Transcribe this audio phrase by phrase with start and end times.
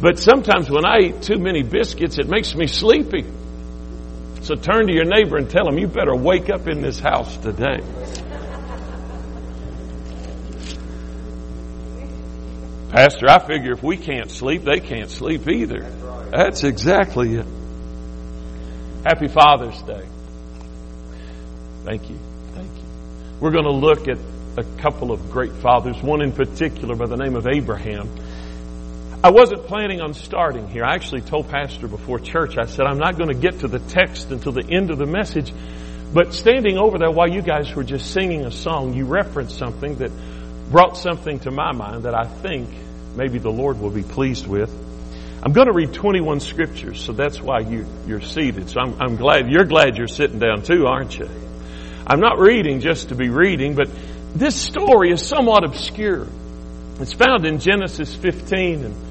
[0.00, 3.24] But sometimes when I eat too many biscuits, it makes me sleepy.
[4.42, 7.36] So turn to your neighbor and tell him, you better wake up in this house
[7.38, 7.80] today.
[12.90, 15.80] Pastor, I figure if we can't sleep, they can't sleep either.
[16.30, 17.46] That's exactly it.
[19.04, 20.06] Happy Father's Day.
[21.84, 22.18] Thank you.
[22.54, 22.84] Thank you.
[23.40, 24.18] We're going to look at
[24.56, 28.08] a couple of great fathers, one in particular by the name of Abraham.
[29.22, 30.84] I wasn't planning on starting here.
[30.84, 33.80] I actually told Pastor before church, I said, I'm not going to get to the
[33.80, 35.52] text until the end of the message.
[36.12, 39.96] But standing over there while you guys were just singing a song, you referenced something
[39.96, 40.12] that
[40.70, 42.68] brought something to my mind that I think
[43.16, 44.70] maybe the Lord will be pleased with.
[45.42, 48.70] I'm going to read 21 scriptures, so that's why you, you're seated.
[48.70, 51.28] So I'm, I'm glad, you're glad you're sitting down too, aren't you?
[52.06, 53.88] I'm not reading just to be reading, but
[54.34, 56.26] this story is somewhat obscure.
[57.00, 59.07] It's found in Genesis 15 and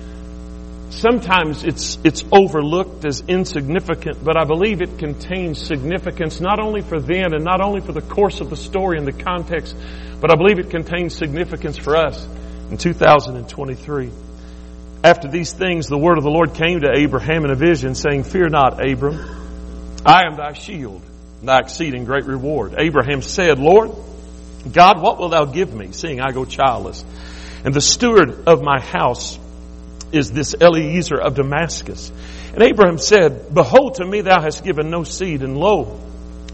[0.90, 7.00] sometimes it's, it's overlooked as insignificant, but I believe it contains significance not only for
[7.00, 9.76] then and not only for the course of the story and the context,
[10.20, 12.26] but I believe it contains significance for us
[12.72, 14.12] in 2023.
[15.04, 18.24] After these things, the word of the Lord came to Abraham in a vision saying,
[18.24, 19.20] Fear not, Abram.
[20.06, 21.04] I am thy shield,
[21.40, 22.76] and thy exceeding great reward.
[22.78, 23.92] Abraham said, Lord,
[24.72, 27.06] God, what wilt thou give me, seeing I go childless?
[27.64, 29.38] And the steward of my house
[30.12, 32.12] is this Eliezer of Damascus.
[32.54, 35.84] And Abraham said, Behold, to me thou hast given no seed, and lo,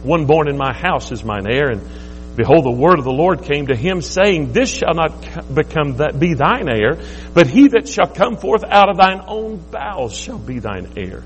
[0.03, 1.71] one born in my house is mine heir.
[1.71, 5.97] And behold, the word of the Lord came to him, saying, This shall not become
[5.97, 6.99] that be thine heir,
[7.33, 11.23] but he that shall come forth out of thine own bowels shall be thine heir.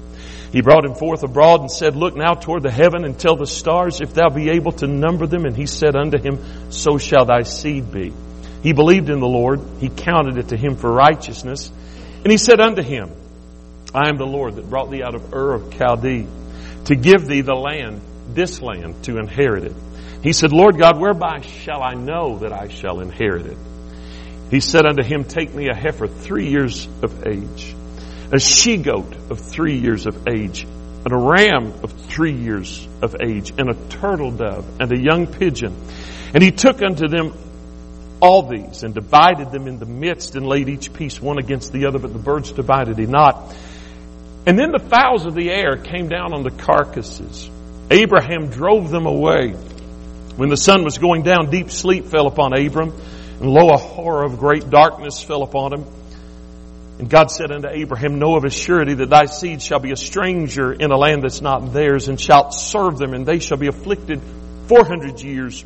[0.51, 3.45] He brought him forth abroad and said, Look now toward the heaven and tell the
[3.45, 5.45] stars, if thou be able to number them.
[5.45, 8.13] And he said unto him, So shall thy seed be.
[8.63, 9.61] He believed in the Lord.
[9.79, 11.71] He counted it to him for righteousness.
[12.27, 13.09] And he said unto him,
[13.95, 16.27] I am the Lord that brought thee out of Ur of Chaldee
[16.83, 18.01] to give thee the land,
[18.33, 19.73] this land, to inherit it.
[20.23, 23.57] He said, Lord God, whereby shall I know that I shall inherit it?
[24.51, 27.73] He said unto him, Take me a heifer three years of age,
[28.33, 33.15] a she goat of three years of age, and a ram of three years of
[33.21, 35.73] age, and a turtle dove, and a young pigeon.
[36.33, 37.31] And he took unto them
[38.21, 41.85] all these and divided them in the midst and laid each piece one against the
[41.85, 43.55] other, but the birds divided he not.
[44.45, 47.49] And then the fowls of the air came down on the carcasses.
[47.91, 49.51] Abraham drove them away.
[50.35, 52.93] When the sun was going down, deep sleep fell upon Abram,
[53.39, 55.85] and lo, a horror of great darkness fell upon him.
[56.99, 59.95] And God said unto Abraham, Know of a surety that thy seed shall be a
[59.95, 63.67] stranger in a land that's not theirs, and shalt serve them, and they shall be
[63.67, 64.21] afflicted
[64.67, 65.63] four hundred years.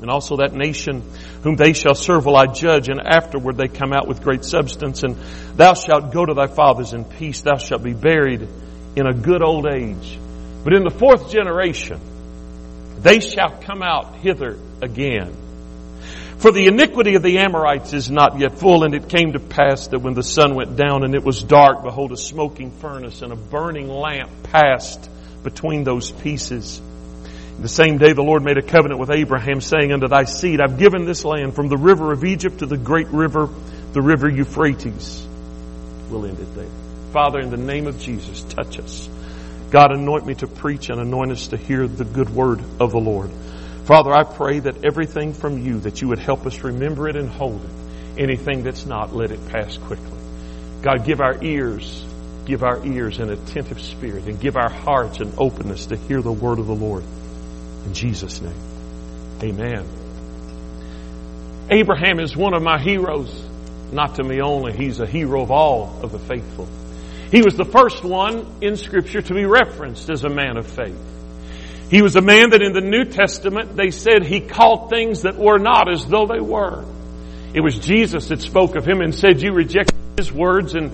[0.00, 1.02] And also that nation
[1.42, 5.02] whom they shall serve will I judge, and afterward they come out with great substance.
[5.02, 5.16] And
[5.56, 7.40] thou shalt go to thy fathers in peace.
[7.40, 8.46] Thou shalt be buried
[8.96, 10.18] in a good old age.
[10.64, 12.00] But in the fourth generation,
[13.00, 15.36] they shall come out hither again.
[16.38, 19.88] For the iniquity of the Amorites is not yet full, and it came to pass
[19.88, 23.32] that when the sun went down and it was dark, behold, a smoking furnace and
[23.32, 25.08] a burning lamp passed
[25.42, 26.80] between those pieces.
[27.60, 30.78] The same day the Lord made a covenant with Abraham saying unto thy seed, I've
[30.78, 33.48] given this land from the river of Egypt to the great river,
[33.92, 35.26] the river Euphrates.
[36.10, 36.68] We'll end it there.
[37.12, 39.08] Father, in the name of Jesus, touch us.
[39.70, 42.98] God, anoint me to preach and anoint us to hear the good word of the
[42.98, 43.30] Lord.
[43.84, 47.28] Father, I pray that everything from you, that you would help us remember it and
[47.28, 48.20] hold it.
[48.20, 50.18] Anything that's not, let it pass quickly.
[50.82, 52.04] God, give our ears,
[52.44, 56.32] give our ears an attentive spirit and give our hearts an openness to hear the
[56.32, 57.04] word of the Lord.
[57.86, 58.60] In Jesus' name,
[59.42, 59.86] amen.
[61.70, 63.42] Abraham is one of my heroes.
[63.92, 66.68] Not to me only, he's a hero of all of the faithful.
[67.30, 70.98] He was the first one in Scripture to be referenced as a man of faith.
[71.90, 75.36] He was a man that in the New Testament they said he called things that
[75.36, 76.84] were not as though they were.
[77.54, 80.90] It was Jesus that spoke of him and said, You rejected his words and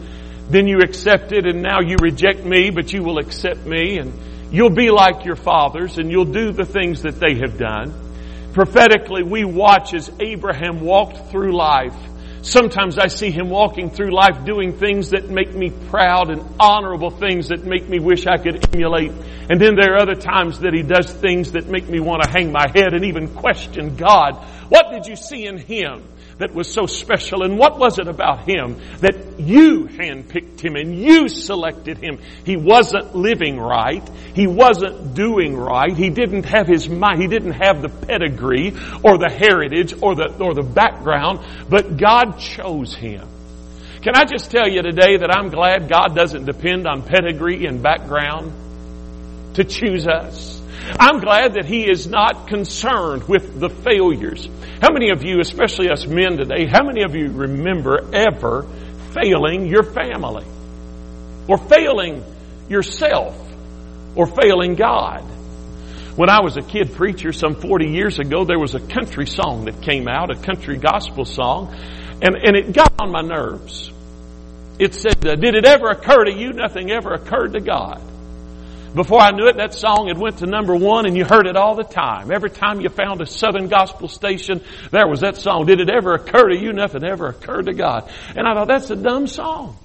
[0.50, 4.12] then you accepted and now you reject me, but you will accept me and
[4.50, 8.52] You'll be like your fathers and you'll do the things that they have done.
[8.52, 11.94] Prophetically, we watch as Abraham walked through life.
[12.42, 17.10] Sometimes I see him walking through life doing things that make me proud and honorable
[17.10, 19.12] things that make me wish I could emulate.
[19.50, 22.30] And then there are other times that he does things that make me want to
[22.30, 24.36] hang my head and even question God.
[24.68, 26.02] What did you see in him?
[26.40, 27.42] That was so special?
[27.42, 32.18] And what was it about him that you handpicked him and you selected him?
[32.44, 34.06] He wasn't living right.
[34.34, 35.96] He wasn't doing right.
[35.96, 37.22] He didn't have his mind.
[37.22, 42.38] He didn't have the pedigree or the heritage or the, or the background, but God
[42.38, 43.26] chose him.
[44.02, 47.82] Can I just tell you today that I'm glad God doesn't depend on pedigree and
[47.82, 48.52] background
[49.54, 50.59] to choose us.
[50.98, 54.48] I'm glad that He is not concerned with the failures.
[54.80, 58.66] How many of you, especially us men today, how many of you remember ever
[59.12, 60.46] failing your family?
[61.48, 62.24] Or failing
[62.68, 63.36] yourself?
[64.14, 65.22] Or failing God?
[66.16, 69.66] When I was a kid preacher some 40 years ago, there was a country song
[69.66, 71.74] that came out, a country gospel song,
[72.20, 73.90] and, and it got on my nerves.
[74.78, 78.02] It said, did it ever occur to you nothing ever occurred to God?
[78.94, 81.56] Before I knew it, that song had went to number one and you heard it
[81.56, 82.32] all the time.
[82.32, 85.66] Every time you found a Southern gospel station, there was that song.
[85.66, 86.72] Did it ever occur to you?
[86.72, 88.10] Nothing ever occurred to God.
[88.34, 89.76] And I thought, that's a dumb song.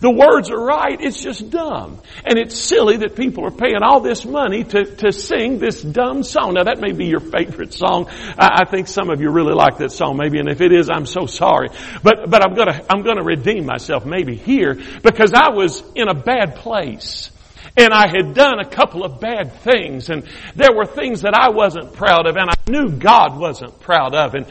[0.00, 2.00] The words are right, it's just dumb.
[2.24, 6.22] And it's silly that people are paying all this money to, to sing this dumb
[6.22, 6.54] song.
[6.54, 8.08] Now that may be your favorite song.
[8.38, 10.90] I, I think some of you really like that song maybe, and if it is,
[10.90, 11.68] I'm so sorry.
[12.02, 16.14] But, but I'm gonna, I'm gonna redeem myself maybe here because I was in a
[16.14, 17.30] bad place.
[17.76, 21.48] And I had done a couple of bad things and there were things that I
[21.48, 24.34] wasn't proud of and I knew God wasn't proud of.
[24.34, 24.46] And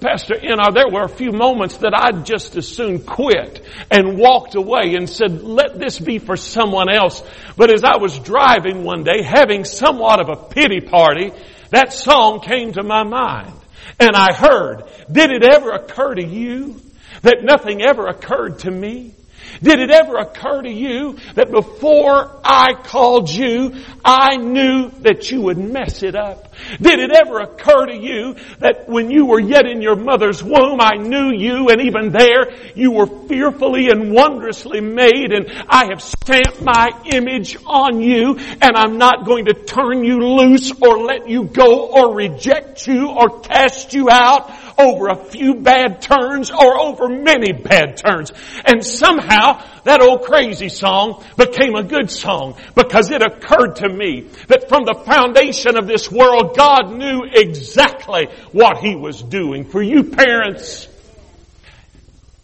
[0.00, 4.16] Pastor you know, there were a few moments that I'd just as soon quit and
[4.16, 7.22] walked away and said, let this be for someone else.
[7.58, 11.30] But as I was driving one day, having somewhat of a pity party,
[11.70, 13.52] that song came to my mind.
[14.00, 16.80] And I heard, did it ever occur to you
[17.20, 19.14] that nothing ever occurred to me?
[19.60, 25.42] Did it ever occur to you that before I called you, I knew that you
[25.42, 26.51] would mess it up?
[26.80, 30.80] Did it ever occur to you that when you were yet in your mother's womb,
[30.80, 36.02] I knew you and even there you were fearfully and wondrously made and I have
[36.02, 41.28] stamped my image on you and I'm not going to turn you loose or let
[41.28, 46.78] you go or reject you or cast you out over a few bad turns or
[46.78, 48.32] over many bad turns.
[48.64, 54.28] And somehow that old crazy song became a good song because it occurred to me
[54.48, 59.64] that from the foundation of this world, God knew exactly what He was doing.
[59.64, 60.88] For you parents,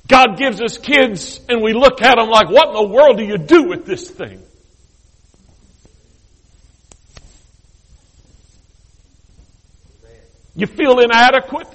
[0.09, 3.25] God gives us kids and we look at them like, what in the world do
[3.25, 4.43] you do with this thing?
[10.57, 11.69] You feel inadequate.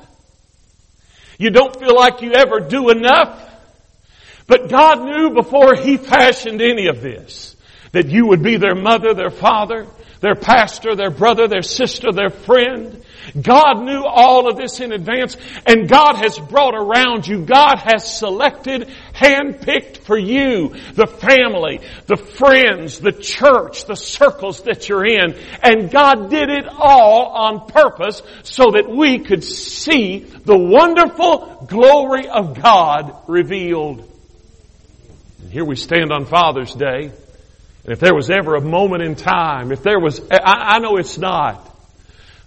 [1.38, 3.53] You don't feel like you ever do enough.
[4.48, 7.56] But God knew before He fashioned any of this
[7.94, 9.88] that you would be their mother, their father,
[10.20, 13.04] their pastor, their brother, their sister, their friend.
[13.40, 15.38] God knew all of this in advance
[15.68, 22.16] and God has brought around you, God has selected, handpicked for you the family, the
[22.16, 25.38] friends, the church, the circles that you're in.
[25.62, 32.28] And God did it all on purpose so that we could see the wonderful glory
[32.28, 34.10] of God revealed.
[35.54, 37.12] Here we stand on Father's Day.
[37.84, 40.98] And if there was ever a moment in time, if there was, I, I know
[40.98, 41.70] it's not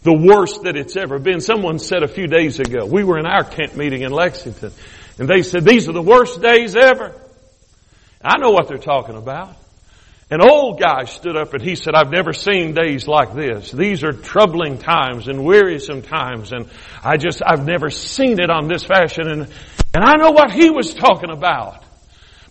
[0.02, 1.40] the worst that it's ever been.
[1.40, 4.72] Someone said a few days ago, we were in our tent meeting in Lexington,
[5.20, 7.14] and they said, these are the worst days ever.
[8.20, 9.54] I know what they're talking about.
[10.28, 13.70] An old guy stood up and he said, I've never seen days like this.
[13.70, 16.68] These are troubling times and wearisome times and
[17.04, 19.42] I just, I've never seen it on this fashion and,
[19.94, 21.85] and I know what he was talking about.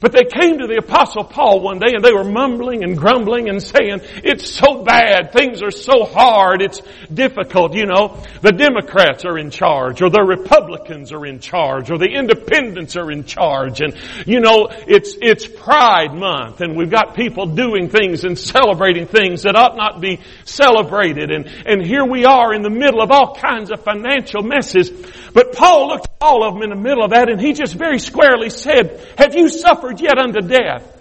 [0.06, 3.50] But they came to the apostle Paul one day and they were mumbling and grumbling
[3.50, 6.80] and saying, it's so bad, things are so hard, it's
[7.12, 8.22] difficult, you know.
[8.44, 13.10] The Democrats are in charge or the Republicans are in charge or the Independents are
[13.10, 18.26] in charge and, you know, it's, it's Pride Month and we've got people doing things
[18.26, 22.70] and celebrating things that ought not be celebrated and, and here we are in the
[22.70, 24.92] middle of all kinds of financial messes.
[25.34, 27.74] But Paul looked at all of them in the middle of that and he just
[27.74, 30.92] very squarely said, have you suffered suffered yet unto death?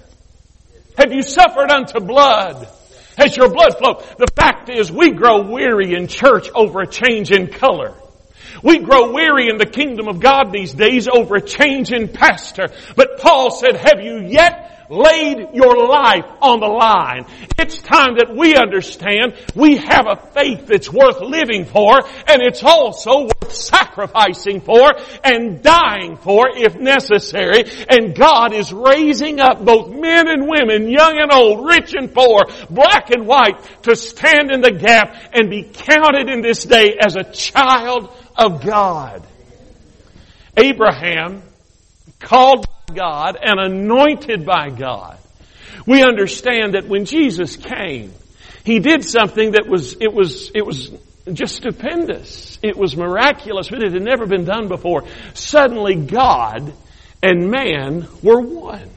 [0.97, 2.69] Have you suffered unto blood?
[3.17, 4.01] Has your blood flowed?
[4.19, 7.95] The fact is we grow weary in church over a change in color.
[8.63, 12.69] We grow weary in the kingdom of God these days over a change in pastor.
[12.97, 17.27] But Paul said, have you yet laid your life on the line.
[17.59, 22.63] It's time that we understand we have a faith that's worth living for and it's
[22.63, 27.65] also worth sacrificing for and dying for if necessary.
[27.89, 32.41] And God is raising up both men and women, young and old, rich and poor,
[32.71, 37.17] black and white to stand in the gap and be counted in this day as
[37.17, 39.23] a child of God.
[40.57, 41.43] Abraham
[42.21, 45.19] called God and anointed by God.
[45.87, 48.13] We understand that when Jesus came,
[48.65, 50.91] He did something that was, it was, it was
[51.33, 52.59] just stupendous.
[52.63, 55.05] It was miraculous, but it had never been done before.
[55.33, 56.73] Suddenly God
[57.23, 58.91] and man were one.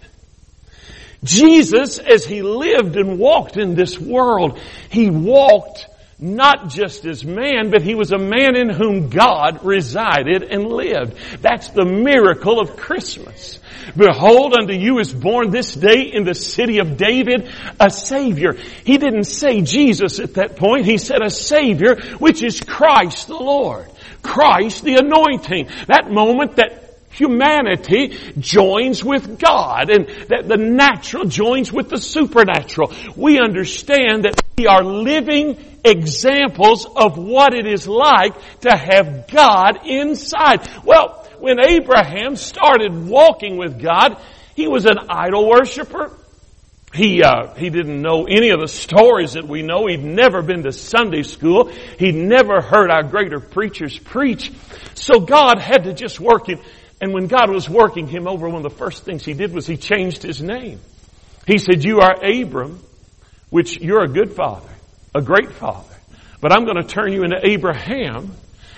[1.23, 5.87] Jesus, as he lived and walked in this world, he walked
[6.19, 11.15] not just as man, but he was a man in whom God resided and lived.
[11.41, 13.59] That's the miracle of Christmas.
[13.95, 18.53] Behold, unto you is born this day in the city of David a Savior.
[18.83, 20.85] He didn't say Jesus at that point.
[20.85, 23.87] He said a Savior, which is Christ the Lord.
[24.23, 25.69] Christ the anointing.
[25.87, 26.86] That moment that
[27.17, 32.93] humanity joins with God and that the natural joins with the supernatural.
[33.15, 39.85] We understand that we are living examples of what it is like to have God
[39.85, 40.69] inside.
[40.83, 44.19] Well, when Abraham started walking with God,
[44.55, 46.11] he was an idol worshiper.
[46.93, 49.87] He, uh, he didn't know any of the stories that we know.
[49.87, 51.71] He'd never been to Sunday school.
[51.99, 54.51] He'd never heard our greater preachers preach.
[54.95, 56.59] So God had to just work him.
[56.99, 59.67] And when God was working him over, one of the first things he did was
[59.67, 60.79] he changed his name.
[61.45, 62.81] He said, you are Abram,
[63.49, 64.69] which you're a good father,
[65.13, 65.95] a great father.
[66.41, 68.33] But I'm going to turn you into Abraham,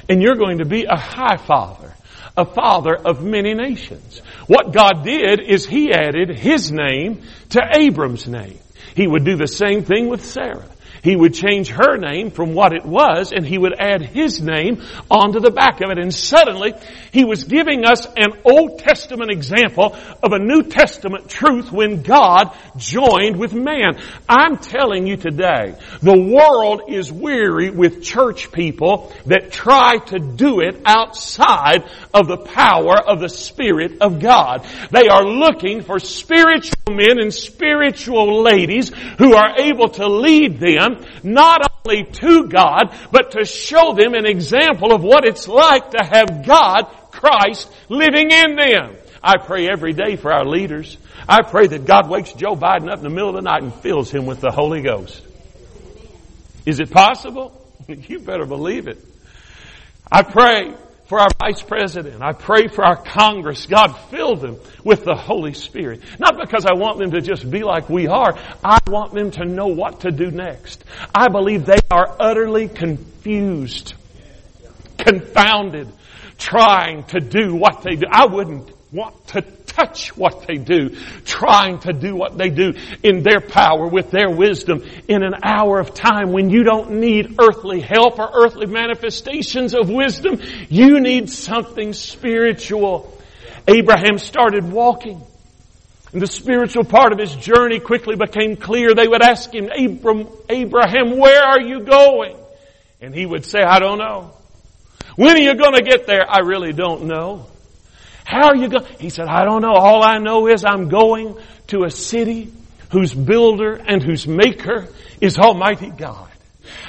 [0.07, 1.93] and you're going to be a high father,
[2.37, 4.21] a father of many nations.
[4.47, 8.59] What God did is he added his name to Abram's name.
[8.95, 10.67] He would do the same thing with Sarah.
[11.03, 14.83] He would change her name from what it was and he would add his name
[15.09, 15.97] onto the back of it.
[15.97, 16.73] And suddenly
[17.11, 22.55] he was giving us an Old Testament example of a New Testament truth when God
[22.77, 23.99] joined with man.
[24.27, 30.61] I'm telling you today, the world is weary with church people that try to do
[30.61, 34.65] it outside of the power of the Spirit of God.
[34.91, 40.88] They are looking for spiritual men and spiritual ladies who are able to lead them
[40.95, 45.91] them not only to God, but to show them an example of what it's like
[45.91, 48.95] to have God, Christ, living in them.
[49.23, 50.97] I pray every day for our leaders.
[51.27, 53.73] I pray that God wakes Joe Biden up in the middle of the night and
[53.73, 55.21] fills him with the Holy Ghost.
[56.65, 57.55] Is it possible?
[57.89, 59.03] You better believe it.
[60.11, 60.75] I pray
[61.09, 62.21] for our vice president.
[62.21, 63.65] I pray for our Congress.
[63.65, 66.01] God fill them with the Holy Spirit.
[66.19, 68.37] Not because I want them to just be like we are.
[68.63, 70.85] I want them to know what to do next.
[71.13, 73.95] I believe they are utterly confused,
[74.99, 75.87] confounded,
[76.37, 78.05] trying to do what they do.
[78.11, 80.89] I wouldn't want to touch what they do,
[81.23, 85.79] trying to do what they do in their power, with their wisdom, in an hour
[85.79, 90.41] of time when you don't need earthly help or earthly manifestations of wisdom.
[90.69, 93.15] You need something spiritual.
[93.67, 95.21] Abraham started walking.
[96.11, 98.95] And the spiritual part of his journey quickly became clear.
[98.95, 102.35] They would ask him, Abram, Abraham, where are you going?
[102.99, 104.31] And he would say, I don't know.
[105.15, 106.25] When are you going to get there?
[106.27, 107.45] I really don't know.
[108.29, 108.85] How are you going?
[108.99, 109.73] He said, I don't know.
[109.73, 111.35] All I know is I'm going
[111.69, 112.53] to a city
[112.91, 114.87] whose builder and whose maker
[115.19, 116.29] is Almighty God.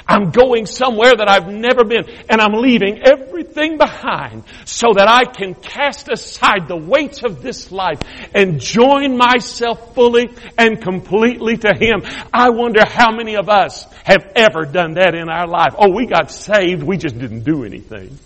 [0.07, 5.25] I'm going somewhere that I've never been and I'm leaving everything behind so that I
[5.25, 8.01] can cast aside the weights of this life
[8.35, 10.29] and join myself fully
[10.59, 12.03] and completely to Him.
[12.31, 15.73] I wonder how many of us have ever done that in our life.
[15.75, 16.83] Oh, we got saved.
[16.83, 18.19] We just didn't do anything.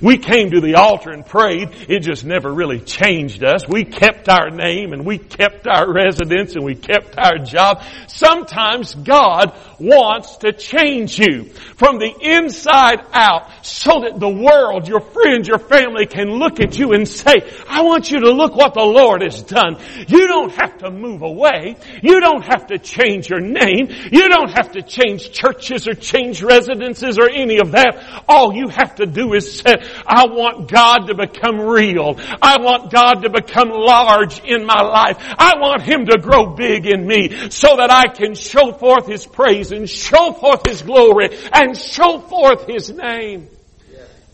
[0.00, 1.70] We came to the altar and prayed.
[1.88, 3.66] It just never really changed us.
[3.68, 7.82] We kept our name and we kept our residence and we kept our job.
[8.08, 11.44] Sometimes God wants to change you
[11.76, 16.78] from the inside out so that the world, your friends, your family can look at
[16.78, 19.78] you and say, I want you to look what the Lord has done.
[20.08, 21.76] You don't have to move away.
[22.02, 23.88] You don't have to change your name.
[24.12, 28.24] You don't have to change churches or change residences or any of that.
[28.28, 29.71] All you have to do is say,
[30.06, 32.18] I want God to become real.
[32.40, 35.16] I want God to become large in my life.
[35.20, 39.26] I want Him to grow big in me so that I can show forth His
[39.26, 43.48] praise and show forth His glory and show forth His name.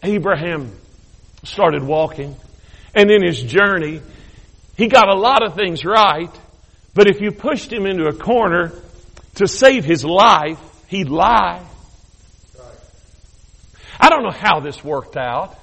[0.02, 0.72] Abraham
[1.44, 2.36] started walking
[2.94, 4.00] and in his journey,
[4.76, 6.30] he got a lot of things right,
[6.94, 8.72] but if you pushed him into a corner
[9.36, 11.64] to save his life, he'd lie.
[14.00, 15.56] I don't know how this worked out,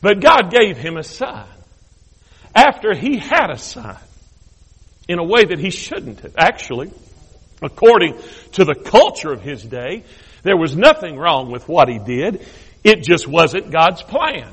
[0.00, 1.46] but God gave him a son
[2.54, 3.96] after he had a son
[5.08, 6.34] in a way that he shouldn't have.
[6.36, 6.90] Actually,
[7.62, 8.18] according
[8.52, 10.04] to the culture of his day,
[10.42, 12.46] there was nothing wrong with what he did.
[12.84, 14.52] It just wasn't God's plan.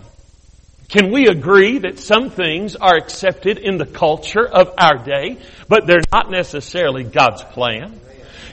[0.90, 5.88] Can we agree that some things are accepted in the culture of our day, but
[5.88, 8.00] they're not necessarily God's plan?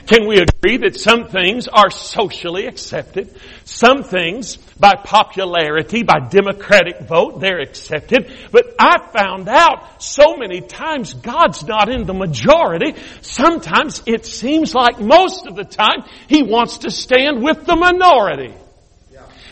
[0.07, 3.33] Can we agree that some things are socially accepted?
[3.65, 8.31] Some things by popularity, by democratic vote, they're accepted.
[8.51, 12.95] But I found out so many times God's not in the majority.
[13.21, 18.53] Sometimes it seems like most of the time He wants to stand with the minority.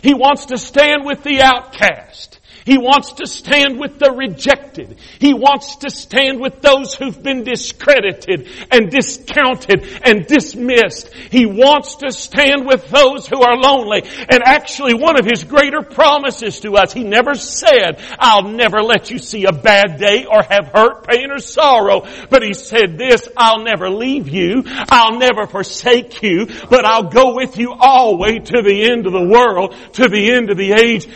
[0.01, 2.38] He wants to stand with the outcast.
[2.69, 4.99] He wants to stand with the rejected.
[5.17, 11.11] He wants to stand with those who've been discredited and discounted and dismissed.
[11.31, 14.03] He wants to stand with those who are lonely.
[14.03, 19.09] And actually one of His greater promises to us, He never said, I'll never let
[19.09, 22.05] you see a bad day or have hurt, pain, or sorrow.
[22.29, 24.61] But He said this, I'll never leave you.
[24.91, 29.07] I'll never forsake you, but I'll go with you all the way to the end
[29.07, 31.07] of the world, to the end of the age.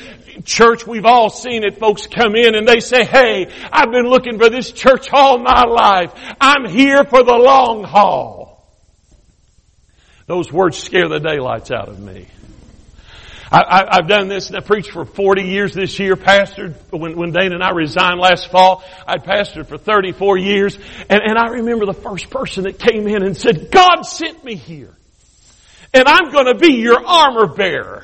[0.46, 1.80] Church, we've all seen it.
[1.80, 5.64] Folks come in and they say, hey, I've been looking for this church all my
[5.64, 6.14] life.
[6.40, 8.44] I'm here for the long haul.
[10.26, 12.28] Those words scare the daylights out of me.
[13.56, 17.32] I, have done this and I preached for 40 years this year, pastored when, when
[17.32, 18.84] Dana and I resigned last fall.
[19.06, 20.76] I'd pastored for 34 years
[21.08, 24.56] and, and I remember the first person that came in and said, God sent me
[24.56, 24.96] here
[25.94, 28.04] and I'm going to be your armor bearer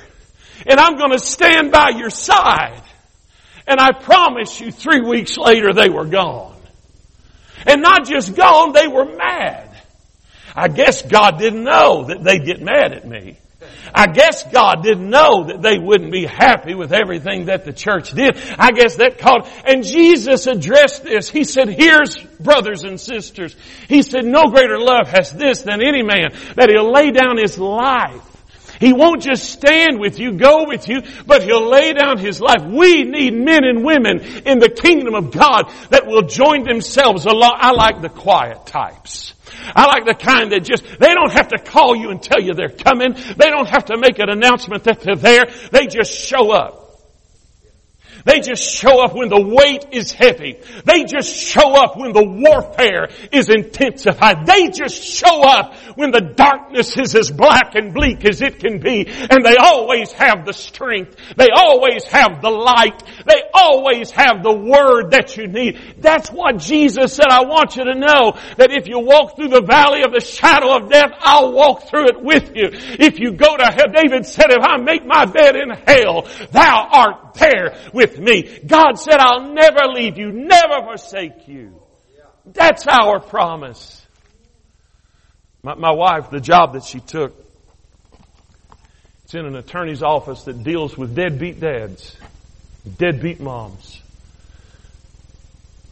[0.66, 2.84] and I'm going to stand by your side.
[3.68, 6.56] And I promise you three weeks later they were gone.
[7.68, 9.70] And not just gone, they were mad.
[10.56, 13.38] I guess God didn't know that they'd get mad at me.
[13.94, 18.12] I guess God didn't know that they wouldn't be happy with everything that the church
[18.12, 18.38] did.
[18.58, 21.30] I guess that called, and Jesus addressed this.
[21.30, 23.56] He said, here's brothers and sisters.
[23.88, 27.58] He said, no greater love has this than any man that he'll lay down his
[27.58, 28.22] life
[28.80, 32.64] he won't just stand with you, go with you, but He'll lay down His life.
[32.64, 37.58] We need men and women in the kingdom of God that will join themselves along.
[37.58, 39.34] I like the quiet types.
[39.76, 42.54] I like the kind that just, they don't have to call you and tell you
[42.54, 43.14] they're coming.
[43.14, 45.46] They don't have to make an announcement that they're there.
[45.72, 46.89] They just show up.
[48.26, 50.60] They just show up when the weight is heavy.
[50.86, 54.46] They just show up when the warfare is intensified.
[54.46, 58.80] They just show up when the darkness is as black and bleak as it can
[58.80, 59.08] be.
[59.08, 61.16] And they always have the strength.
[61.38, 63.04] They always have the light.
[63.26, 65.96] They always have the word that you need.
[65.98, 67.28] That's what Jesus said.
[67.30, 70.76] I want you to know that if you walk through the valley of the shadow
[70.76, 72.70] of death, I'll walk through it with you.
[72.72, 76.88] If you go to hell, David said, if I make my bed in hell, thou
[76.92, 78.60] art there with me.
[78.66, 81.80] God said, I'll never leave you, never forsake you.
[82.46, 84.06] That's our promise.
[85.62, 87.34] My, my wife, the job that she took,
[89.24, 92.18] it's in an attorney's office that deals with deadbeat dads,
[92.98, 94.02] deadbeat moms.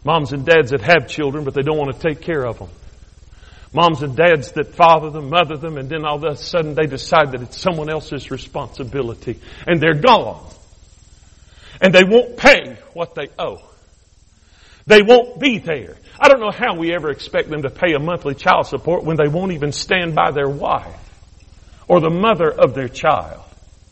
[0.03, 2.69] Moms and dads that have children, but they don't want to take care of them.
[3.73, 6.85] Moms and dads that father them, mother them, and then all of a sudden they
[6.85, 9.39] decide that it's someone else's responsibility.
[9.67, 10.49] And they're gone
[11.81, 13.61] and they won't pay what they owe.
[14.85, 15.97] They won't be there.
[16.19, 19.17] I don't know how we ever expect them to pay a monthly child support when
[19.17, 20.95] they won't even stand by their wife
[21.87, 23.43] or the mother of their child.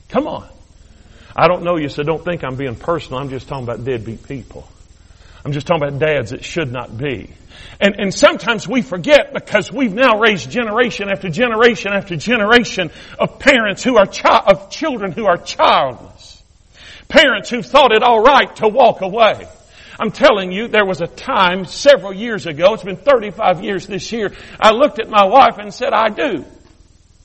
[0.09, 0.47] Come on.
[1.35, 3.19] I don't know you, so don't think I'm being personal.
[3.19, 4.67] I'm just talking about deadbeat people.
[5.43, 7.29] I'm just talking about dads that should not be.
[7.79, 13.37] And, and sometimes we forget because we've now raised generation after generation after generation of
[13.37, 16.34] parents who are chi- of children who are childless.
[17.07, 19.47] Parents who thought it alright to walk away.
[19.99, 24.11] I'm telling you, there was a time several years ago, it's been 35 years this
[24.11, 26.45] year, I looked at my wife and said, I do.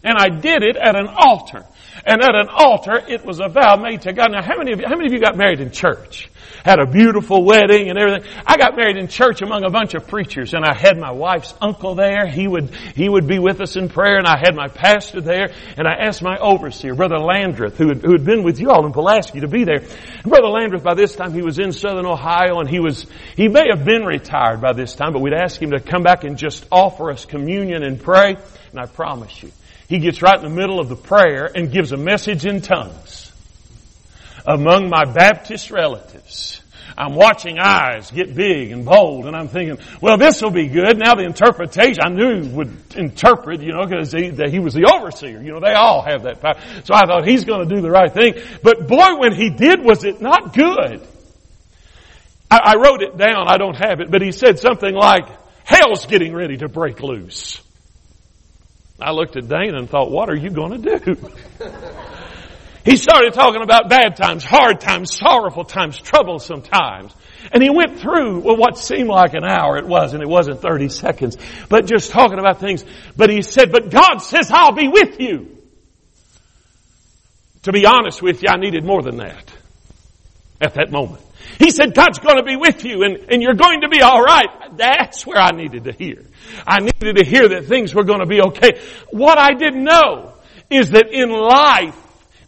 [0.04, 1.64] And I did it at an altar.
[2.06, 4.32] And at an altar, it was a vow made to God.
[4.32, 6.29] Now, how many of you, how many of you got married in church?
[6.64, 8.30] Had a beautiful wedding and everything.
[8.46, 11.54] I got married in church among a bunch of preachers and I had my wife's
[11.60, 12.26] uncle there.
[12.26, 15.52] He would, he would be with us in prayer and I had my pastor there
[15.76, 18.84] and I asked my overseer, Brother Landreth, who had, who had been with you all
[18.86, 19.80] in Pulaski to be there.
[19.80, 23.48] And Brother Landreth, by this time, he was in southern Ohio and he was, he
[23.48, 26.36] may have been retired by this time, but we'd ask him to come back and
[26.36, 28.36] just offer us communion and pray.
[28.70, 29.50] And I promise you,
[29.88, 33.29] he gets right in the middle of the prayer and gives a message in tongues.
[34.50, 36.60] Among my Baptist relatives,
[36.98, 40.98] I'm watching eyes get big and bold and I'm thinking, well, this will be good.
[40.98, 45.40] Now the interpretation, I knew would interpret, you know, because he, he was the overseer.
[45.40, 46.56] You know, they all have that power.
[46.82, 48.42] So I thought he's going to do the right thing.
[48.60, 51.00] But boy, when he did, was it not good?
[52.50, 53.46] I, I wrote it down.
[53.46, 55.28] I don't have it, but he said something like,
[55.62, 57.62] hell's getting ready to break loose.
[59.00, 61.30] I looked at Dana and thought, what are you going to do?
[62.84, 67.14] He started talking about bad times, hard times, sorrowful times, troublesome times.
[67.52, 69.76] And he went through well, what seemed like an hour.
[69.76, 70.22] It wasn't.
[70.22, 71.36] It wasn't 30 seconds.
[71.68, 72.84] But just talking about things.
[73.16, 75.58] But he said, but God says, I'll be with you.
[77.64, 79.52] To be honest with you, I needed more than that
[80.60, 81.22] at that moment.
[81.58, 84.76] He said, God's going to be with you and, and you're going to be alright.
[84.76, 86.24] That's where I needed to hear.
[86.66, 88.80] I needed to hear that things were going to be okay.
[89.10, 90.34] What I didn't know
[90.70, 91.96] is that in life,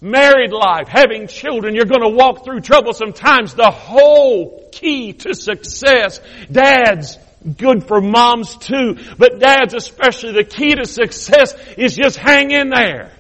[0.02, 3.54] married life, having children, you're going to walk through troublesome times.
[3.54, 7.16] The whole key to success, dads,
[7.56, 12.70] good for moms too, but dads especially, the key to success is just hang in
[12.70, 13.12] there.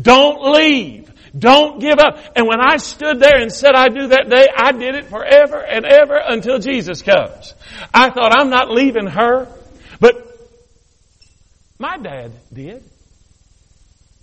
[0.00, 1.10] Don't leave.
[1.36, 2.18] Don't give up.
[2.34, 5.58] And when I stood there and said I do that day, I did it forever
[5.58, 7.54] and ever until Jesus comes.
[7.92, 9.48] I thought I'm not leaving her,
[10.00, 10.26] but
[11.78, 12.82] my dad did.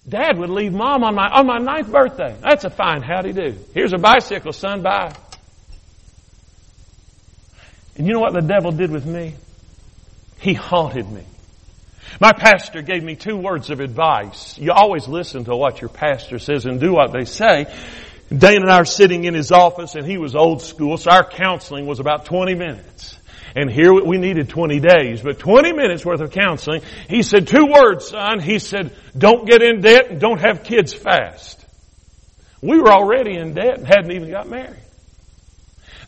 [0.08, 2.36] Dad would leave mom on my, on my ninth birthday.
[2.42, 3.56] That's a fine howdy do.
[3.74, 5.14] Here's a bicycle, son, bye.
[7.96, 9.36] And you know what the devil did with me?
[10.40, 11.24] He haunted me.
[12.20, 14.58] My pastor gave me two words of advice.
[14.58, 17.74] You always listen to what your pastor says and do what they say.
[18.36, 21.28] Dane and I are sitting in his office and he was old school, so our
[21.28, 23.18] counseling was about 20 minutes.
[23.56, 26.82] And here we needed 20 days, but 20 minutes worth of counseling.
[27.08, 28.40] He said two words, son.
[28.40, 31.64] He said, don't get in debt and don't have kids fast.
[32.62, 34.80] We were already in debt and hadn't even got married.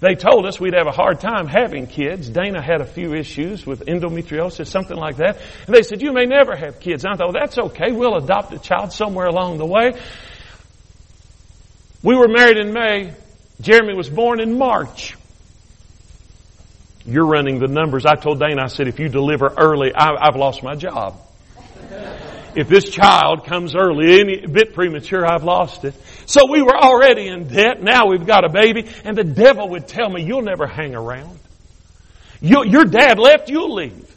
[0.01, 2.29] They told us we'd have a hard time having kids.
[2.29, 5.37] Dana had a few issues with endometriosis, something like that.
[5.67, 7.05] And they said, you may never have kids.
[7.05, 7.91] And I thought, well, that's okay.
[7.91, 9.93] We'll adopt a child somewhere along the way.
[12.03, 13.13] We were married in May.
[13.61, 15.15] Jeremy was born in March.
[17.05, 18.05] You're running the numbers.
[18.05, 21.21] I told Dana, I said, if you deliver early, I, have lost my job.
[22.55, 25.93] if this child comes early, any bit premature, I've lost it.
[26.25, 27.81] So we were already in debt.
[27.81, 28.89] Now we've got a baby.
[29.03, 31.39] And the devil would tell me, you'll never hang around.
[32.41, 34.11] You, your dad left, you'll leave.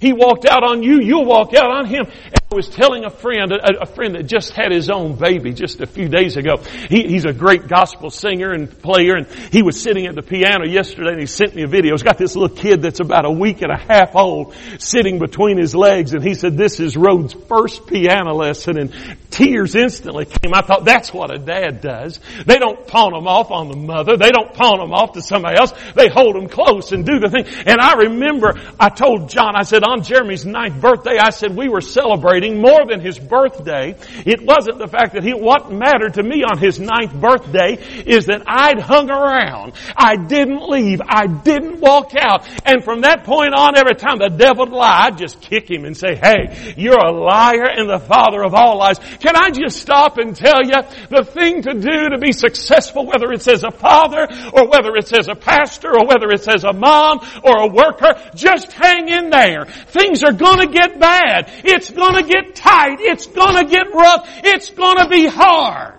[0.00, 2.06] He walked out on you, you'll walk out on him.
[2.52, 5.80] I was telling a friend, a, a, friend that just had his own baby just
[5.80, 6.56] a few days ago.
[6.88, 10.66] He, he's a great gospel singer and player, and he was sitting at the piano
[10.66, 11.92] yesterday, and he sent me a video.
[11.92, 15.58] He's got this little kid that's about a week and a half old, sitting between
[15.58, 18.92] his legs, and he said, "This is Rhodes' first piano lesson," and
[19.30, 20.52] tears instantly came.
[20.52, 22.18] I thought that's what a dad does.
[22.46, 24.16] They don't pawn them off on the mother.
[24.16, 25.72] They don't pawn them off to somebody else.
[25.94, 27.44] They hold them close and do the thing.
[27.64, 31.68] And I remember, I told John, I said on Jeremy's ninth birthday, I said we
[31.68, 33.96] were celebrating celebrating more than his birthday.
[34.26, 37.74] It wasn't the fact that he, what mattered to me on his ninth birthday
[38.06, 39.74] is that I'd hung around.
[39.96, 41.00] I didn't leave.
[41.06, 42.46] I didn't walk out.
[42.64, 45.84] And from that point on, every time the devil would lie, I'd just kick him
[45.84, 48.98] and say, hey, you're a liar and the father of all lies.
[48.98, 50.76] Can I just stop and tell you
[51.08, 55.12] the thing to do to be successful, whether it's as a father or whether it's
[55.12, 59.30] as a pastor or whether it's as a mom or a worker, just hang in
[59.30, 59.64] there.
[59.64, 61.50] Things are gonna get bad.
[61.64, 62.98] It's gonna get tight.
[63.00, 64.28] It's gonna get rough.
[64.44, 65.94] It's gonna be hard.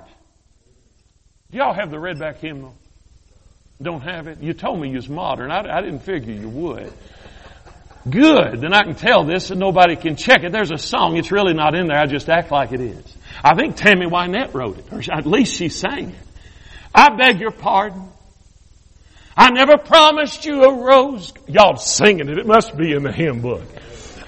[1.52, 2.76] Do y'all have the redback hymnal?
[3.82, 4.42] Don't have it?
[4.42, 5.52] You told me you was modern.
[5.52, 6.94] I, I didn't figure you would.
[8.10, 8.62] Good.
[8.62, 10.52] Then I can tell this and nobody can check it.
[10.52, 11.18] There's a song.
[11.18, 11.98] It's really not in there.
[11.98, 13.18] I just act like it is.
[13.44, 16.28] I think Tammy Wynette wrote it, or at least she sang it.
[16.94, 18.10] I beg your pardon.
[19.36, 21.34] I never promised you a rose.
[21.48, 22.38] Y'all singing it.
[22.38, 23.64] It must be in the hymn book.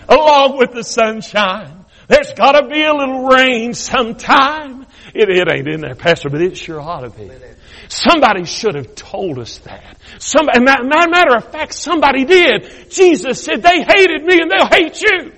[0.08, 1.83] Along with the sunshine.
[2.08, 4.86] There's gotta be a little rain sometime.
[5.13, 7.30] It, it ain't in there, Pastor, but it sure ought to be.
[7.88, 9.98] Somebody should have told us that.
[10.20, 12.89] Somebody, matter of fact, somebody did.
[12.89, 15.34] Jesus said, they hated me and they'll hate you.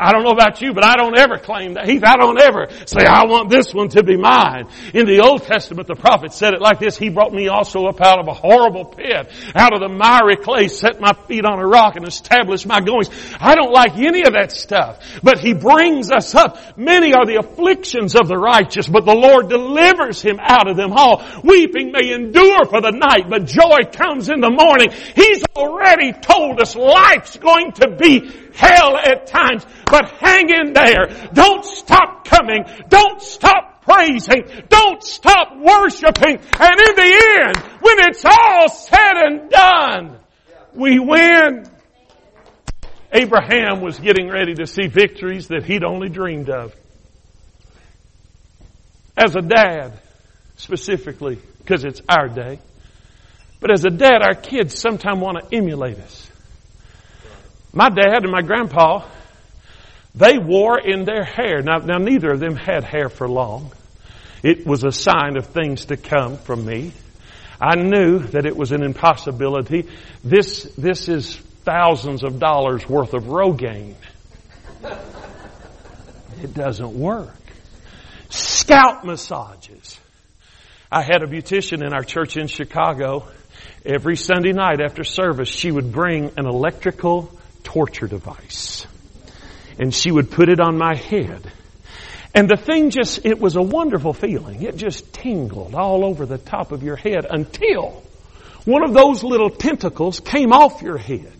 [0.00, 1.88] I don't know about you, but I don't ever claim that.
[1.88, 4.68] I don't ever say, I want this one to be mine.
[4.94, 8.00] In the Old Testament, the prophet said it like this, He brought me also up
[8.00, 11.66] out of a horrible pit, out of the miry clay, set my feet on a
[11.66, 13.10] rock and established my goings.
[13.38, 16.78] I don't like any of that stuff, but He brings us up.
[16.78, 20.92] Many are the afflictions of the righteous, but the Lord delivers him out of them
[20.92, 21.22] all.
[21.44, 24.90] Weeping may endure for the night, but joy comes in the morning.
[25.14, 31.28] He's already told us life's going to be hell at times, but hang in there.
[31.32, 32.64] Don't stop coming.
[32.88, 34.44] Don't stop praising.
[34.68, 36.38] Don't stop worshiping.
[36.58, 40.18] And in the end, when it's all said and done,
[40.74, 41.68] we win.
[43.12, 46.74] Abraham was getting ready to see victories that he'd only dreamed of.
[49.16, 49.98] As a dad,
[50.56, 52.60] specifically, because it's our day,
[53.60, 56.29] but as a dad, our kids sometimes want to emulate us.
[57.72, 59.06] My dad and my grandpa,
[60.14, 61.62] they wore in their hair.
[61.62, 63.72] Now, now neither of them had hair for long.
[64.42, 66.92] It was a sign of things to come from me.
[67.60, 69.86] I knew that it was an impossibility.
[70.24, 73.94] This, this is thousands of dollars worth of Rogaine.
[76.42, 77.36] It doesn't work.
[78.30, 79.98] Scalp massages.
[80.90, 83.28] I had a beautician in our church in Chicago.
[83.84, 87.30] Every Sunday night after service, she would bring an electrical
[87.62, 88.86] torture device.
[89.78, 91.50] And she would put it on my head.
[92.34, 94.62] And the thing just, it was a wonderful feeling.
[94.62, 98.02] It just tingled all over the top of your head until
[98.64, 101.32] one of those little tentacles came off your head.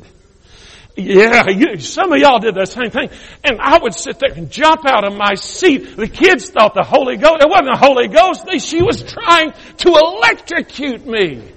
[0.97, 3.11] Yeah, you, some of y'all did the same thing.
[3.45, 5.97] And I would sit there and jump out of my seat.
[5.97, 8.45] The kids thought the Holy Ghost, it wasn't the Holy Ghost.
[8.47, 11.53] They, she was trying to electrocute me.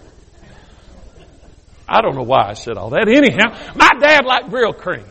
[1.87, 3.07] I don't know why I said all that.
[3.07, 5.05] Anyhow, my dad liked Brylcreem.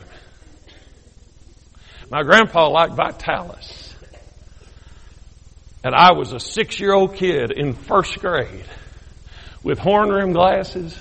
[2.11, 3.95] My grandpa liked Vitalis.
[5.85, 8.67] And I was a six year old kid in first grade
[9.63, 10.99] with horn rimmed glasses.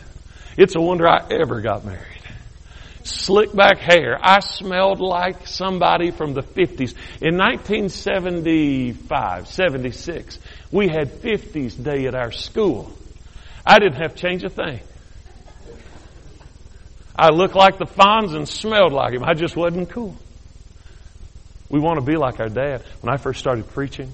[0.57, 2.07] It's a wonder I ever got married.
[3.03, 4.19] Slick back hair.
[4.21, 6.93] I smelled like somebody from the 50s.
[7.21, 10.39] In 1975, 76,
[10.71, 12.95] we had 50s day at our school.
[13.65, 14.81] I didn't have to change a thing.
[17.21, 19.23] I looked like the Fonz and smelled like him.
[19.23, 20.15] I just wasn't cool.
[21.69, 22.83] We want to be like our dad.
[23.01, 24.11] When I first started preaching,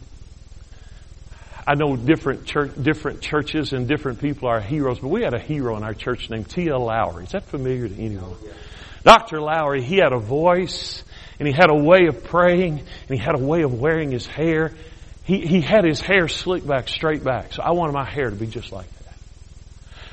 [1.65, 5.39] I know different church, different churches and different people are heroes, but we had a
[5.39, 6.84] hero in our church named T.L.
[6.84, 7.24] Lowery.
[7.24, 8.36] Is that familiar to anyone?
[9.04, 9.39] Dr.
[9.39, 11.02] Lowery, he had a voice
[11.39, 14.26] and he had a way of praying and he had a way of wearing his
[14.26, 14.74] hair.
[15.24, 17.54] He, he had his hair slicked back, straight back.
[17.54, 19.15] So I wanted my hair to be just like that.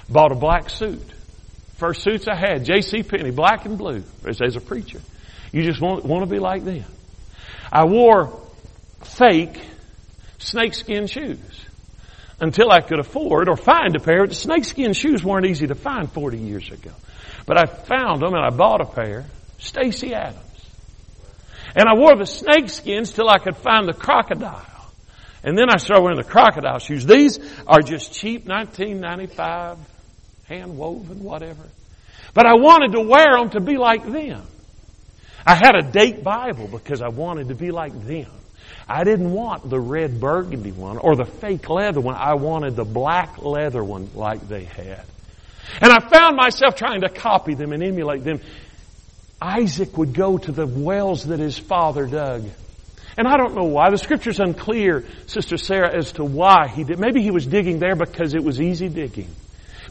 [0.08, 1.10] Bought a black suit.
[1.92, 3.02] Suits I had, J.C.
[3.02, 5.00] Penney, black and blue, as, as a preacher.
[5.52, 6.84] You just want, want to be like them.
[7.70, 8.40] I wore
[9.02, 9.60] fake
[10.38, 11.66] snakeskin shoes
[12.40, 14.26] until I could afford or find a pair.
[14.26, 16.92] The snakeskin shoes weren't easy to find 40 years ago.
[17.46, 19.26] But I found them and I bought a pair.
[19.58, 20.40] Stacy Adams.
[21.76, 24.64] And I wore the snakeskins till I could find the crocodile.
[25.42, 27.04] And then I started wearing the crocodile shoes.
[27.04, 29.78] These are just cheap 1995
[30.48, 31.62] hand woven, whatever.
[32.34, 34.42] But I wanted to wear them to be like them.
[35.46, 38.30] I had a Dake Bible because I wanted to be like them.
[38.88, 42.16] I didn't want the red burgundy one or the fake leather one.
[42.16, 45.04] I wanted the black leather one like they had.
[45.80, 48.40] And I found myself trying to copy them and emulate them.
[49.40, 52.48] Isaac would go to the wells that his father dug.
[53.16, 53.90] And I don't know why.
[53.90, 56.98] The scripture's unclear, Sister Sarah, as to why he did.
[56.98, 59.28] Maybe he was digging there because it was easy digging.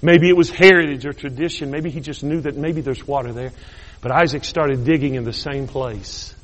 [0.04, 1.72] Maybe it was heritage or tradition.
[1.72, 3.54] Maybe he just knew that maybe there's water there.
[4.02, 6.36] But Isaac started digging in the same place.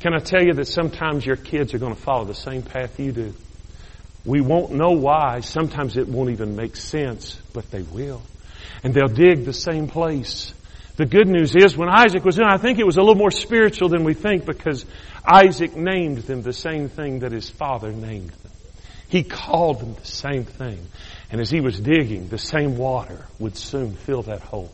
[0.00, 3.00] Can I tell you that sometimes your kids are going to follow the same path
[3.00, 3.34] you do?
[4.26, 5.40] We won't know why.
[5.40, 8.20] Sometimes it won't even make sense, but they will.
[8.84, 10.52] And they'll dig the same place.
[10.96, 13.30] The good news is when Isaac was in, I think it was a little more
[13.30, 14.84] spiritual than we think because
[15.24, 18.52] Isaac named them the same thing that his father named them.
[19.08, 20.86] He called them the same thing.
[21.30, 24.72] And as he was digging, the same water would soon fill that hole.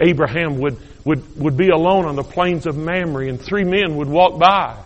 [0.00, 4.08] Abraham would, would, would be alone on the plains of Mamre and three men would
[4.08, 4.78] walk by.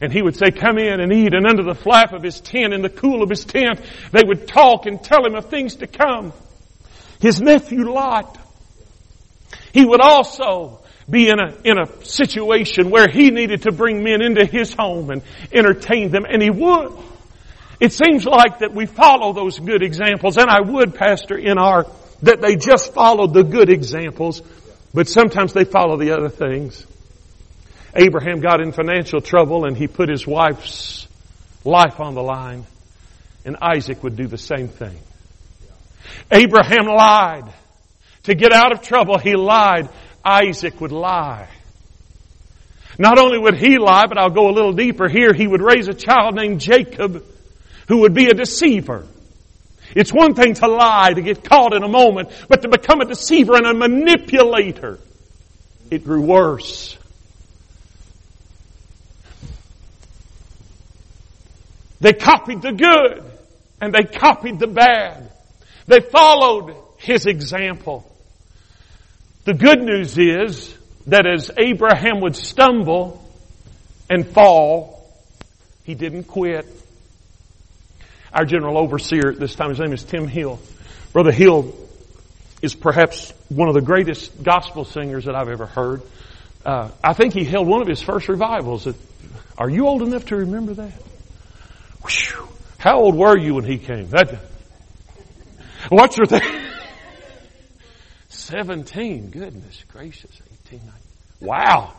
[0.00, 1.32] And he would say, come in and eat.
[1.32, 3.80] And under the flap of his tent, in the cool of his tent,
[4.12, 6.34] they would talk and tell him of things to come.
[7.20, 8.38] His nephew Lot,
[9.72, 14.20] he would also be in a, in a situation where he needed to bring men
[14.20, 16.92] into his home and entertain them, and he would.
[17.78, 21.86] It seems like that we follow those good examples, and I would, Pastor, in our
[22.22, 24.42] that they just followed the good examples,
[24.94, 26.86] but sometimes they follow the other things.
[27.94, 31.06] Abraham got in financial trouble and he put his wife's
[31.64, 32.64] life on the line,
[33.44, 34.98] and Isaac would do the same thing.
[36.30, 37.52] Abraham lied.
[38.24, 39.88] To get out of trouble, he lied.
[40.24, 41.48] Isaac would lie.
[42.98, 45.32] Not only would he lie, but I'll go a little deeper here.
[45.32, 47.24] He would raise a child named Jacob
[47.88, 49.06] who would be a deceiver.
[49.94, 53.04] It's one thing to lie, to get caught in a moment, but to become a
[53.04, 54.98] deceiver and a manipulator,
[55.90, 56.98] it grew worse.
[62.00, 63.24] They copied the good
[63.80, 65.30] and they copied the bad.
[65.86, 68.10] They followed his example.
[69.44, 73.24] The good news is that as Abraham would stumble
[74.10, 75.08] and fall,
[75.84, 76.66] he didn't quit
[78.36, 79.70] our general overseer at this time.
[79.70, 80.60] His name is Tim Hill.
[81.14, 81.74] Brother Hill
[82.60, 86.02] is perhaps one of the greatest gospel singers that I've ever heard.
[86.62, 88.86] Uh, I think he held one of his first revivals.
[88.86, 88.94] At,
[89.56, 90.92] are you old enough to remember that?
[92.06, 92.46] Whew.
[92.76, 94.10] How old were you when he came?
[94.10, 94.38] That,
[95.88, 96.42] what's your thing?
[98.28, 99.30] 17.
[99.30, 100.42] Goodness gracious.
[100.66, 100.80] 18.
[100.80, 100.92] 19.
[101.40, 101.94] Wow.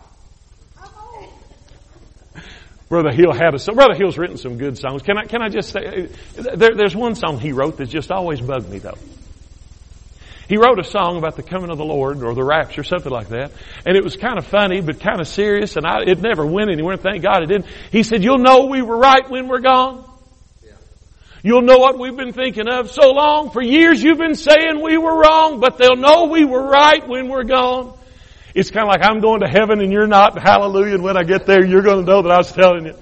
[2.90, 3.76] Brother Hill had a song.
[3.76, 5.02] Brother Hill's written some good songs.
[5.02, 8.40] Can I can I just say there, there's one song he wrote that's just always
[8.40, 8.98] bugged me though.
[10.48, 13.28] He wrote a song about the coming of the Lord or the rapture, something like
[13.30, 13.52] that,
[13.86, 16.72] and it was kind of funny but kind of serious, and I, it never went
[16.72, 16.96] anywhere.
[16.96, 17.66] Thank God it didn't.
[17.92, 20.06] He said, "You'll know we were right when we're gone."
[21.44, 23.52] You'll know what we've been thinking of so long.
[23.52, 27.30] For years you've been saying we were wrong, but they'll know we were right when
[27.30, 27.97] we're gone.
[28.54, 30.38] It's kind of like I'm going to heaven and you're not.
[30.42, 30.96] Hallelujah.
[30.96, 32.96] And when I get there, you're going to know that I was telling you.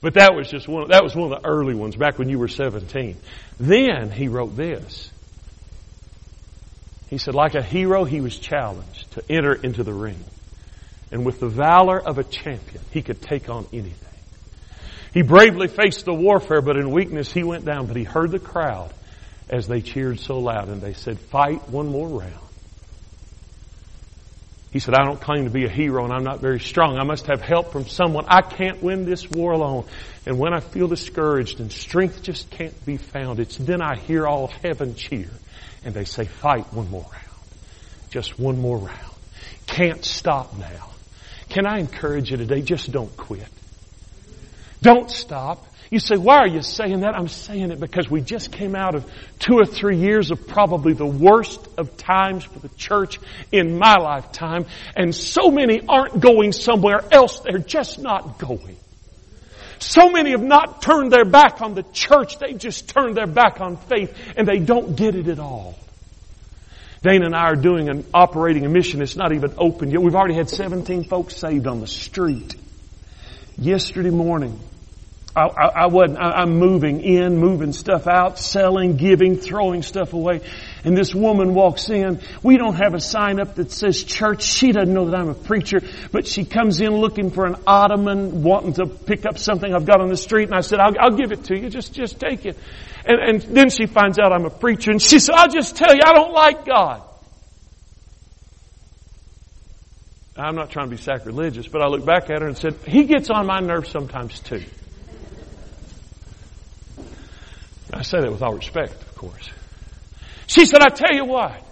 [0.00, 2.38] But that was just one, that was one of the early ones back when you
[2.38, 3.16] were 17.
[3.58, 5.10] Then he wrote this.
[7.10, 10.22] He said, like a hero, he was challenged to enter into the ring.
[11.10, 14.08] And with the valor of a champion, he could take on anything.
[15.14, 17.86] He bravely faced the warfare, but in weakness he went down.
[17.86, 18.92] But he heard the crowd
[19.48, 22.47] as they cheered so loud and they said, fight one more round.
[24.70, 26.98] He said, I don't claim to be a hero and I'm not very strong.
[26.98, 28.26] I must have help from someone.
[28.28, 29.86] I can't win this war alone.
[30.26, 34.26] And when I feel discouraged and strength just can't be found, it's then I hear
[34.26, 35.30] all heaven cheer
[35.84, 37.24] and they say, fight one more round.
[38.10, 39.14] Just one more round.
[39.66, 40.90] Can't stop now.
[41.48, 42.60] Can I encourage you today?
[42.60, 43.48] Just don't quit.
[44.82, 45.64] Don't stop.
[45.90, 47.14] You say, why are you saying that?
[47.14, 50.92] I'm saying it because we just came out of two or three years of probably
[50.92, 53.18] the worst of times for the church
[53.52, 54.66] in my lifetime.
[54.94, 57.40] And so many aren't going somewhere else.
[57.40, 58.76] They're just not going.
[59.78, 62.38] So many have not turned their back on the church.
[62.38, 65.78] They've just turned their back on faith and they don't get it at all.
[67.00, 69.00] Dana and I are doing an operating a mission.
[69.00, 70.02] It's not even open yet.
[70.02, 72.56] We've already had 17 folks saved on the street.
[73.56, 74.58] Yesterday morning,
[75.38, 80.40] I, I, wasn't, I, I'm moving in, moving stuff out, selling, giving, throwing stuff away.
[80.84, 82.20] And this woman walks in.
[82.42, 84.42] We don't have a sign up that says church.
[84.42, 85.80] She doesn't know that I'm a preacher,
[86.12, 90.00] but she comes in looking for an ottoman, wanting to pick up something I've got
[90.00, 90.48] on the street.
[90.48, 91.70] And I said, I'll, I'll give it to you.
[91.70, 92.56] Just, just take it.
[93.04, 95.94] And, and then she finds out I'm a preacher and she said, I'll just tell
[95.94, 97.02] you, I don't like God.
[100.38, 103.04] I'm not trying to be sacrilegious, but I looked back at her and said, He
[103.04, 104.62] gets on my nerves sometimes too.
[107.92, 109.50] I say that with all respect, of course.
[110.46, 111.62] She said, I tell you what.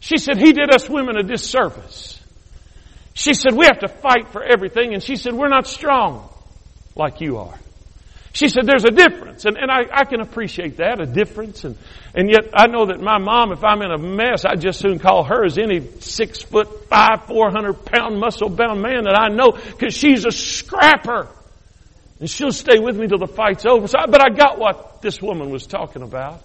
[0.00, 2.18] She said, He did us women a disservice.
[3.14, 4.94] She said, we have to fight for everything.
[4.94, 6.28] And she said, we're not strong
[6.96, 7.58] like you are.
[8.32, 9.44] She said, there's a difference.
[9.44, 11.64] And, and I, I can appreciate that, a difference.
[11.64, 11.76] And,
[12.14, 14.98] and yet I know that my mom, if I'm in a mess, I'd just soon
[14.98, 19.28] call her as any six foot five, four hundred pound muscle bound man that I
[19.28, 21.28] know because she's a scrapper.
[22.22, 23.88] And she'll stay with me till the fight's over.
[23.88, 26.40] So, but I got what this woman was talking about.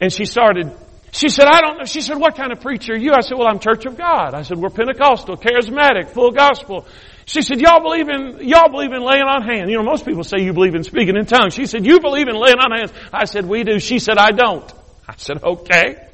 [0.00, 0.72] And she started,
[1.12, 1.84] she said, I don't know.
[1.84, 3.12] She said, what kind of preacher are you?
[3.12, 4.32] I said, well, I'm Church of God.
[4.32, 6.86] I said, we're Pentecostal, charismatic, full gospel.
[7.26, 9.68] She said, y'all believe in, y'all believe in laying on hands.
[9.68, 11.52] You know, most people say you believe in speaking in tongues.
[11.52, 12.92] She said, you believe in laying on hands.
[13.12, 13.78] I said, we do.
[13.78, 14.72] She said, I don't.
[15.06, 16.08] I said, okay.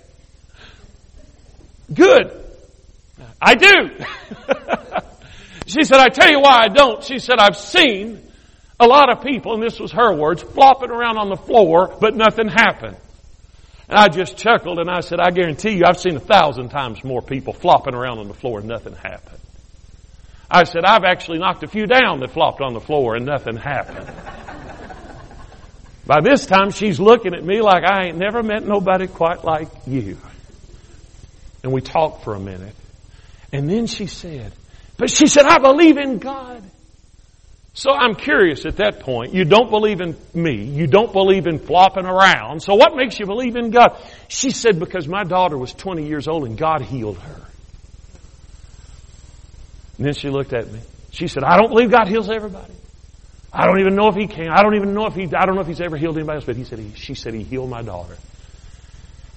[1.94, 2.32] Good.
[3.40, 3.90] I do.
[5.66, 7.04] she said, I tell you why I don't.
[7.04, 8.26] She said, I've seen
[8.80, 12.16] a lot of people, and this was her words, flopping around on the floor, but
[12.16, 12.96] nothing happened.
[13.90, 17.04] And I just chuckled and I said, I guarantee you, I've seen a thousand times
[17.04, 19.38] more people flopping around on the floor and nothing happened.
[20.50, 23.56] I said, I've actually knocked a few down that flopped on the floor and nothing
[23.56, 24.08] happened.
[26.06, 29.68] By this time, she's looking at me like I ain't never met nobody quite like
[29.86, 30.18] you.
[31.62, 32.74] And we talked for a minute.
[33.52, 34.52] And then she said,
[34.96, 36.62] but she said, I believe in God.
[37.80, 39.32] So I'm curious at that point.
[39.32, 40.64] You don't believe in me.
[40.64, 42.60] You don't believe in flopping around.
[42.60, 43.96] So what makes you believe in God?
[44.28, 47.40] She said, because my daughter was 20 years old and God healed her.
[49.96, 50.78] And then she looked at me.
[51.12, 52.74] She said, I don't believe God heals everybody.
[53.50, 54.50] I don't even know if he can.
[54.50, 56.44] I don't even know if he, I don't know if he's ever healed anybody else,
[56.44, 58.18] but he said, he, she said he healed my daughter.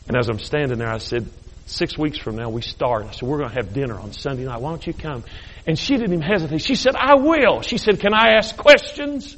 [0.10, 1.30] And as I'm standing there, I said,
[1.66, 3.06] six weeks from now we start.
[3.06, 4.60] I said, we're going to have dinner on Sunday night.
[4.60, 5.24] Why don't you come?
[5.66, 6.62] And she didn't even hesitate.
[6.62, 7.62] She said, I will.
[7.62, 9.38] She said, can I ask questions?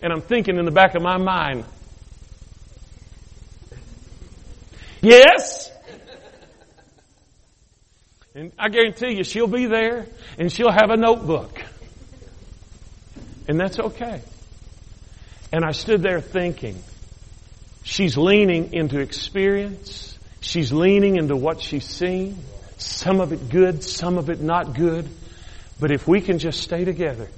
[0.00, 1.64] And I'm thinking in the back of my mind,
[5.00, 5.70] yes.
[8.34, 10.06] And I guarantee you, she'll be there
[10.38, 11.60] and she'll have a notebook.
[13.48, 14.22] And that's okay.
[15.52, 16.80] And I stood there thinking,
[17.82, 20.16] she's leaning into experience.
[20.40, 22.38] She's leaning into what she's seen.
[22.76, 25.08] Some of it good, some of it not good.
[25.80, 27.28] But if we can just stay together.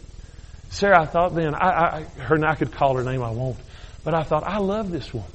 [0.70, 3.58] Sarah, I thought then, I, I, her, I could call her name, I won't.
[4.04, 5.30] But I thought, I love this woman.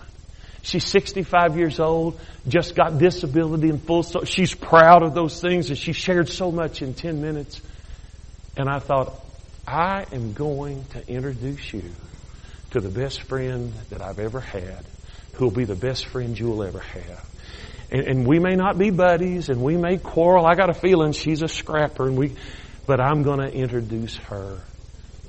[0.62, 5.70] She's 65 years old, just got disability and full, so she's proud of those things
[5.70, 7.62] and she shared so much in 10 minutes.
[8.58, 9.14] And I thought,
[9.68, 11.84] I am going to introduce you
[12.72, 14.84] to the best friend that I've ever had,
[15.34, 17.30] who will be the best friend you'll ever have.
[17.92, 20.48] And, and, we may not be buddies and we may quarrel.
[20.48, 22.36] I got a feeling she's a scrapper and we,
[22.86, 24.60] but I'm going to introduce her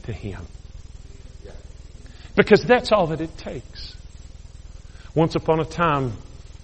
[0.04, 0.42] to him.
[2.34, 3.94] Because that's all that it takes.
[5.14, 6.12] Once upon a time,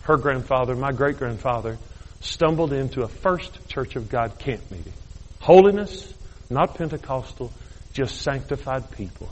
[0.03, 1.78] her grandfather, my great grandfather,
[2.20, 4.93] stumbled into a first Church of God camp meeting.
[5.40, 6.12] Holiness,
[6.51, 7.51] not Pentecostal,
[7.95, 9.28] just sanctified people.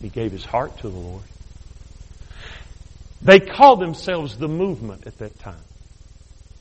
[0.00, 1.22] He gave his heart to the Lord.
[3.20, 5.60] They called themselves the movement at that time.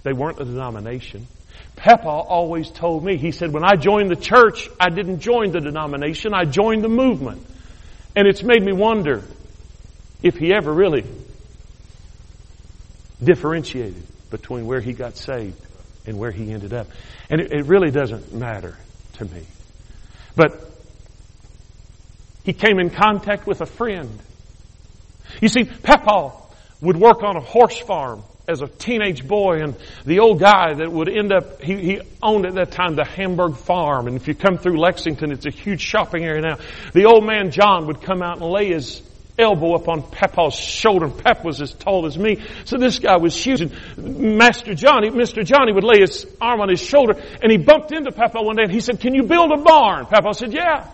[0.04, 1.28] They weren't a denomination.
[1.76, 5.60] Papa always told me, he said, when I joined the church, I didn't join the
[5.60, 7.46] denomination, I joined the movement.
[8.16, 9.24] And it's made me wonder
[10.22, 11.06] if he ever really
[13.24, 15.60] differentiated between where he got saved
[16.06, 16.88] and where he ended up.
[17.30, 18.78] And it, it really doesn't matter
[19.14, 19.46] to me.
[20.36, 20.70] But
[22.44, 24.20] he came in contact with a friend.
[25.42, 26.34] You see, Papa
[26.82, 29.76] would work on a horse farm as a teenage boy and
[30.06, 33.56] the old guy that would end up, he, he owned at that time the Hamburg
[33.56, 34.08] farm.
[34.08, 36.58] And if you come through Lexington, it's a huge shopping area now.
[36.94, 39.02] The old man John would come out and lay his
[39.38, 41.06] elbow up on Papa's shoulder.
[41.06, 42.44] And was as tall as me.
[42.66, 43.62] So this guy was huge.
[43.62, 45.46] And Master Johnny, Mr.
[45.46, 48.64] Johnny would lay his arm on his shoulder and he bumped into Papa one day
[48.64, 50.06] and he said, can you build a barn?
[50.06, 50.88] Papa said, yeah.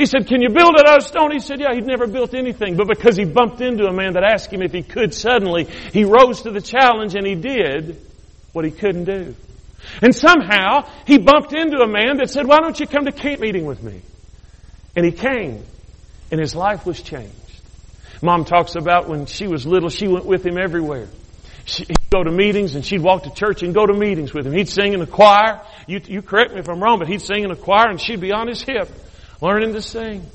[0.00, 1.30] He said, can you build it out of stone?
[1.30, 2.74] He said, yeah, he'd never built anything.
[2.74, 6.04] But because he bumped into a man that asked him if he could suddenly, he
[6.04, 8.00] rose to the challenge and he did
[8.54, 9.34] what he couldn't do.
[10.00, 13.40] And somehow he bumped into a man that said, why don't you come to camp
[13.40, 14.00] meeting with me?
[14.96, 15.62] And he came
[16.30, 17.34] and his life was changed.
[18.22, 21.08] Mom talks about when she was little, she went with him everywhere.
[21.66, 24.46] She, he'd go to meetings and she'd walk to church and go to meetings with
[24.46, 24.54] him.
[24.54, 25.60] He'd sing in the choir.
[25.86, 28.22] You, you correct me if I'm wrong, but he'd sing in the choir and she'd
[28.22, 28.88] be on his hip
[29.40, 30.26] learning to sing.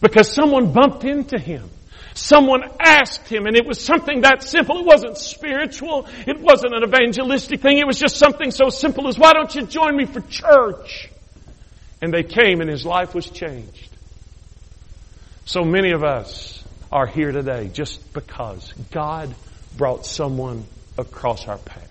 [0.00, 1.68] Because someone bumped into him.
[2.14, 4.80] Someone asked him and it was something that simple.
[4.80, 6.06] It wasn't spiritual.
[6.26, 7.78] It wasn't an evangelistic thing.
[7.78, 11.08] It was just something so simple as, why don't you join me for church?
[12.00, 13.90] And they came and his life was changed.
[15.44, 19.34] So many of us are here today just because God
[19.76, 20.64] brought someone
[20.96, 21.84] across our path.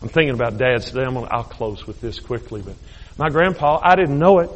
[0.00, 1.02] I'm thinking about dads today.
[1.02, 2.74] I'm gonna, I'll close with this quickly, but
[3.18, 4.50] my grandpa, I didn't know it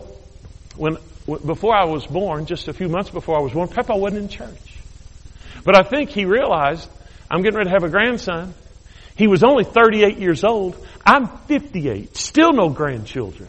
[0.76, 0.96] when,
[1.26, 4.28] before I was born, just a few months before I was born, Papa wasn't in
[4.28, 4.78] church.
[5.64, 6.88] But I think he realized
[7.30, 8.54] I'm getting ready to have a grandson.
[9.14, 10.76] He was only 38 years old.
[11.04, 12.16] I'm 58.
[12.16, 13.48] Still no grandchildren.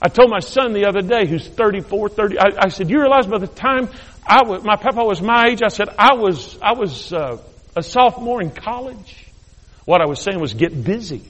[0.00, 3.26] I told my son the other day, who's 34, 30, I, I said, you realize
[3.26, 3.88] by the time
[4.26, 7.38] I was, my papa was my age, I said, I was, I was uh,
[7.74, 9.26] a sophomore in college.
[9.86, 11.22] What I was saying was get busy.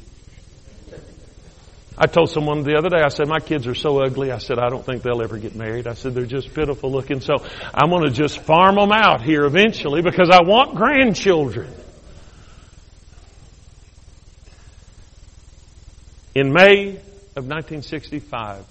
[1.97, 4.32] I told someone the other day, I said, my kids are so ugly.
[4.32, 5.86] I said, I don't think they'll ever get married.
[5.86, 7.20] I said, they're just pitiful looking.
[7.20, 7.34] So
[7.72, 11.72] I'm going to just farm them out here eventually because I want grandchildren.
[16.34, 16.88] In May
[17.36, 18.64] of 1965,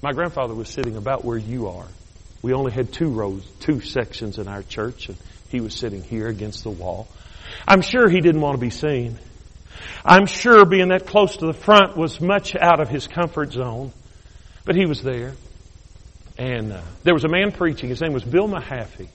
[0.00, 1.86] my grandfather was sitting about where you are.
[2.40, 5.18] We only had two rows, two sections in our church, and
[5.50, 7.08] he was sitting here against the wall.
[7.68, 9.18] I'm sure he didn't want to be seen.
[10.04, 13.92] I'm sure being that close to the front was much out of his comfort zone,
[14.64, 15.34] but he was there.
[16.38, 17.88] And uh, there was a man preaching.
[17.88, 19.08] His name was Bill Mahaffey.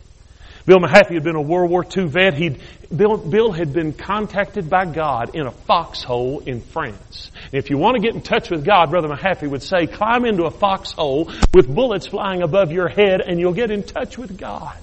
[0.67, 2.33] Bill Mahaffey had been a World War II vet.
[2.33, 2.61] He'd,
[2.93, 7.31] Bill, Bill had been contacted by God in a foxhole in France.
[7.45, 10.25] And if you want to get in touch with God, Brother Mahaffey would say, climb
[10.25, 14.37] into a foxhole with bullets flying above your head and you'll get in touch with
[14.37, 14.77] God.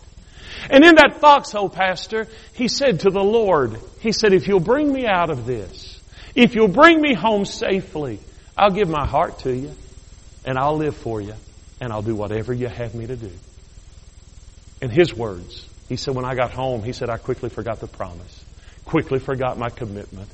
[0.70, 4.92] And in that foxhole, Pastor, he said to the Lord, he said, if you'll bring
[4.92, 6.00] me out of this,
[6.34, 8.18] if you'll bring me home safely,
[8.56, 9.72] I'll give my heart to you
[10.44, 11.34] and I'll live for you
[11.80, 13.30] and I'll do whatever you have me to do.
[14.80, 17.86] In his words, he said, when I got home, he said, I quickly forgot the
[17.86, 18.44] promise,
[18.84, 20.28] quickly forgot my commitment.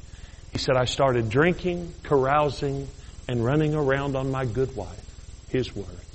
[0.52, 2.88] He said, I started drinking, carousing,
[3.28, 5.06] and running around on my good wife.
[5.48, 6.09] His words.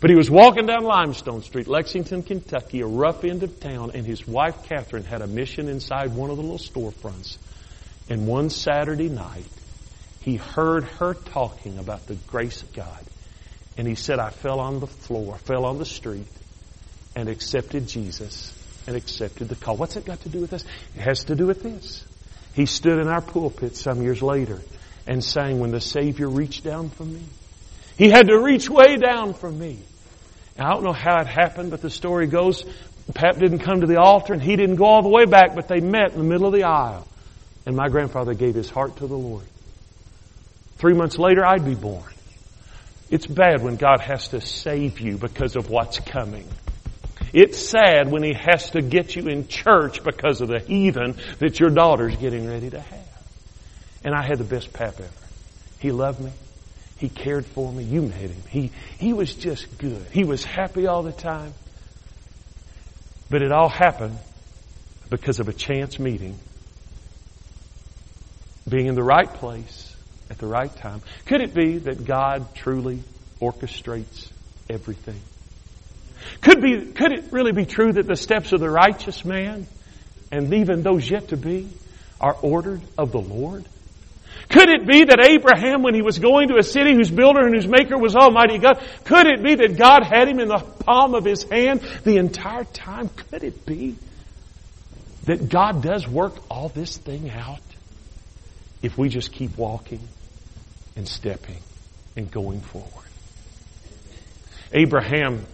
[0.00, 4.06] But he was walking down Limestone Street, Lexington, Kentucky, a rough end of town, and
[4.06, 7.36] his wife, Catherine, had a mission inside one of the little storefronts.
[8.08, 9.44] And one Saturday night,
[10.20, 13.04] he heard her talking about the grace of God.
[13.76, 16.26] And he said, I fell on the floor, fell on the street,
[17.16, 18.54] and accepted Jesus
[18.86, 19.76] and accepted the call.
[19.76, 20.64] What's it got to do with this?
[20.96, 22.04] It has to do with this.
[22.54, 24.60] He stood in our pulpit some years later
[25.06, 27.22] and sang, When the Savior reached down for me.
[27.98, 29.78] He had to reach way down for me.
[30.58, 32.64] I don't know how it happened, but the story goes,
[33.14, 35.68] Pap didn't come to the altar and he didn't go all the way back, but
[35.68, 37.06] they met in the middle of the aisle.
[37.66, 39.44] And my grandfather gave his heart to the Lord.
[40.76, 42.12] Three months later, I'd be born.
[43.10, 46.46] It's bad when God has to save you because of what's coming.
[47.32, 51.58] It's sad when He has to get you in church because of the heathen that
[51.58, 53.08] your daughter's getting ready to have.
[54.04, 55.08] And I had the best pap ever.
[55.80, 56.30] He loved me.
[56.98, 57.84] He cared for me.
[57.84, 58.42] You met him.
[58.50, 60.04] He, he was just good.
[60.12, 61.54] He was happy all the time.
[63.30, 64.18] But it all happened
[65.08, 66.38] because of a chance meeting.
[68.68, 69.94] Being in the right place
[70.28, 71.00] at the right time.
[71.26, 73.02] Could it be that God truly
[73.40, 74.30] orchestrates
[74.68, 75.20] everything?
[76.40, 79.66] Could, be, could it really be true that the steps of the righteous man,
[80.32, 81.68] and even those yet to be,
[82.20, 83.64] are ordered of the Lord?
[84.48, 87.54] Could it be that Abraham, when he was going to a city whose builder and
[87.54, 91.14] whose maker was Almighty God, could it be that God had him in the palm
[91.14, 93.10] of his hand the entire time?
[93.10, 93.96] Could it be
[95.24, 97.60] that God does work all this thing out
[98.80, 100.00] if we just keep walking
[100.96, 101.60] and stepping
[102.16, 102.92] and going forward?
[104.72, 105.44] Abraham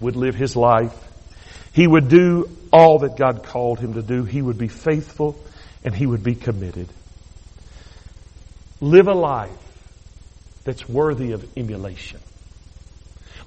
[0.00, 0.94] would live his life.
[1.72, 4.24] He would do all that God called him to do.
[4.24, 5.38] He would be faithful
[5.82, 6.88] and he would be committed.
[8.80, 9.50] Live a life
[10.64, 12.20] that's worthy of emulation.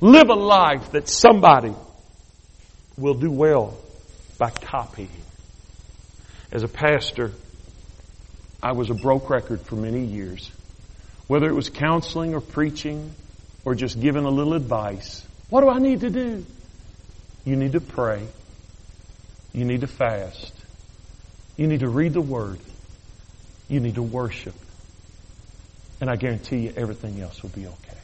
[0.01, 1.73] Live a life that somebody
[2.97, 3.77] will do well
[4.37, 5.09] by copying.
[6.51, 7.31] As a pastor,
[8.61, 10.51] I was a broke record for many years.
[11.27, 13.13] Whether it was counseling or preaching
[13.63, 16.45] or just giving a little advice, what do I need to do?
[17.45, 18.25] You need to pray.
[19.53, 20.53] You need to fast.
[21.57, 22.59] You need to read the Word.
[23.69, 24.55] You need to worship.
[26.01, 27.97] And I guarantee you everything else will be okay.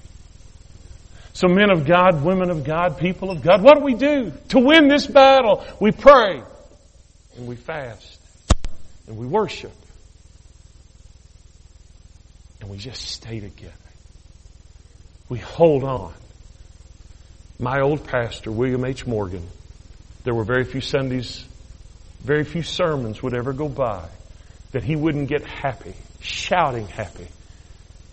[1.34, 4.60] So men of God, women of God, people of God, what do we do to
[4.60, 5.66] win this battle?
[5.80, 6.42] We pray
[7.36, 8.20] and we fast
[9.08, 9.74] and we worship
[12.62, 13.74] and we just stay together.
[15.30, 16.14] We hold on.
[17.60, 19.08] My old pastor, William H.
[19.08, 19.46] Morgan,
[20.24, 21.44] there were very few Sundays,
[22.20, 24.08] very few sermons would ever go by
[24.72, 27.28] that he wouldn't get happy, shouting happy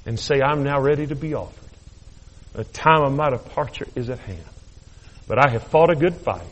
[0.06, 1.64] and say, I'm now ready to be offered.
[2.52, 4.44] The time of my departure is at hand.
[5.26, 6.42] But I have fought a good fight.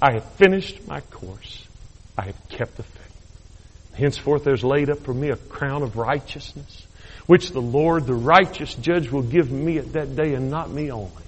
[0.00, 1.66] I have finished my course.
[2.18, 3.02] I have kept the faith.
[3.94, 6.86] Henceforth there's laid up for me a crown of righteousness,
[7.26, 10.90] which the Lord, the righteous judge, will give me at that day, and not me
[10.90, 11.24] only,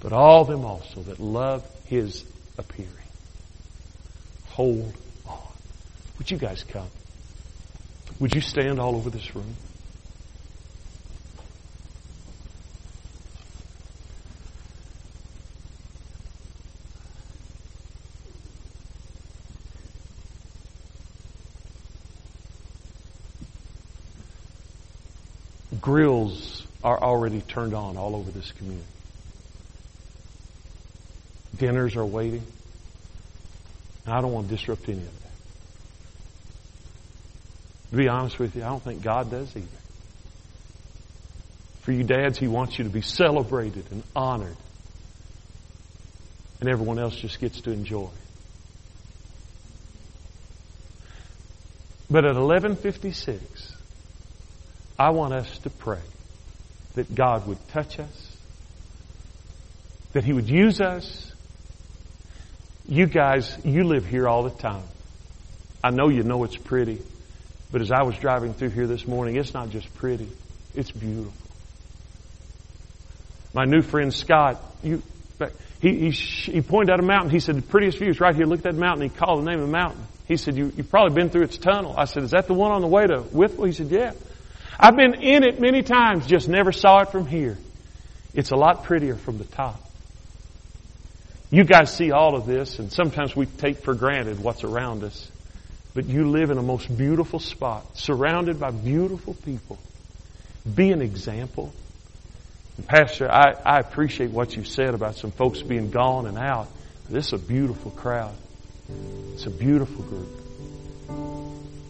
[0.00, 2.24] but all them also that love his
[2.58, 2.90] appearing.
[4.50, 4.94] Hold
[5.26, 5.38] on.
[6.18, 6.88] Would you guys come?
[8.20, 9.54] Would you stand all over this room?
[25.82, 28.86] Grills are already turned on all over this community.
[31.58, 32.44] Dinners are waiting.
[34.06, 35.30] I don't want to disrupt any of that.
[37.90, 39.66] To be honest with you, I don't think God does either.
[41.82, 44.56] For you dads, He wants you to be celebrated and honored.
[46.60, 48.08] And everyone else just gets to enjoy.
[52.08, 53.61] But at 1156,
[55.02, 55.98] I want us to pray
[56.94, 58.36] that God would touch us,
[60.12, 61.32] that He would use us.
[62.86, 64.84] You guys, you live here all the time.
[65.82, 67.02] I know you know it's pretty,
[67.72, 70.28] but as I was driving through here this morning, it's not just pretty,
[70.72, 71.32] it's beautiful.
[73.54, 75.02] My new friend Scott, you,
[75.80, 77.30] he, he, he pointed out a mountain.
[77.30, 78.46] He said, the prettiest view is right here.
[78.46, 79.10] Look at that mountain.
[79.10, 80.06] He called the name of the mountain.
[80.28, 81.92] He said, you, you've probably been through its tunnel.
[81.98, 83.66] I said, is that the one on the way to Wytheville?
[83.66, 84.12] He said, yeah.
[84.78, 87.58] I've been in it many times, just never saw it from here.
[88.34, 89.80] It's a lot prettier from the top.
[91.50, 95.30] You guys see all of this, and sometimes we take for granted what's around us.
[95.94, 99.78] But you live in a most beautiful spot, surrounded by beautiful people.
[100.74, 101.74] Be an example.
[102.78, 106.68] And Pastor, I, I appreciate what you said about some folks being gone and out.
[107.10, 108.34] This is a beautiful crowd.
[109.34, 110.30] It's a beautiful group.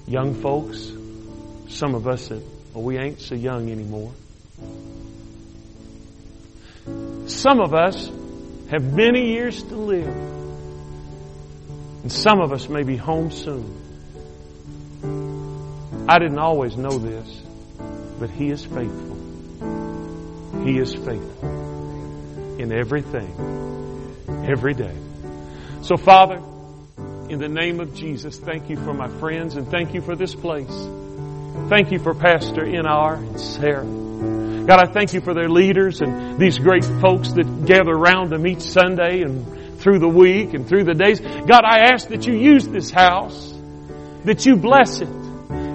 [0.08, 0.90] Young folks,
[1.68, 2.42] some of us that
[2.74, 4.12] well, we ain't so young anymore.
[7.26, 8.10] Some of us
[8.70, 10.06] have many years to live.
[12.02, 13.78] And some of us may be home soon.
[16.08, 17.42] I didn't always know this,
[18.18, 19.18] but He is faithful.
[20.64, 21.58] He is faithful.
[22.58, 23.34] in everything,
[24.48, 24.94] every day.
[25.82, 26.40] So, Father,
[27.28, 30.34] in the name of Jesus, thank you for my friends and thank you for this
[30.34, 30.70] place.
[31.68, 33.84] Thank you for Pastor Inar and Sarah.
[34.66, 38.46] God, I thank you for their leaders and these great folks that gather around them
[38.46, 41.20] each Sunday and through the week and through the days.
[41.20, 43.52] God, I ask that you use this house,
[44.24, 45.08] that you bless it.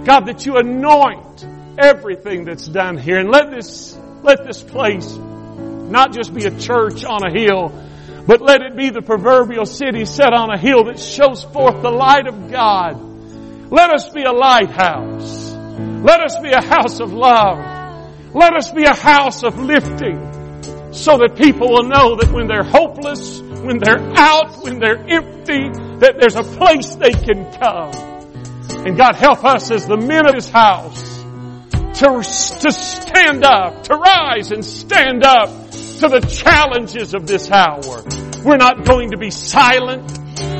[0.05, 1.45] God, that you anoint
[1.78, 7.03] everything that's done here and let this, let this place not just be a church
[7.03, 7.73] on a hill,
[8.25, 11.91] but let it be the proverbial city set on a hill that shows forth the
[11.91, 13.71] light of God.
[13.71, 15.36] Let us be a lighthouse.
[15.78, 17.78] Let us be a house of love.
[18.34, 22.63] Let us be a house of lifting so that people will know that when they're
[22.63, 25.69] hopeless, when they're out, when they're empty,
[25.99, 27.93] that there's a place they can come.
[28.86, 31.17] And God help us as the men of His house
[31.99, 32.21] to,
[32.61, 38.03] to stand up, to rise and stand up to the challenges of this hour.
[38.43, 40.11] We're not going to be silent.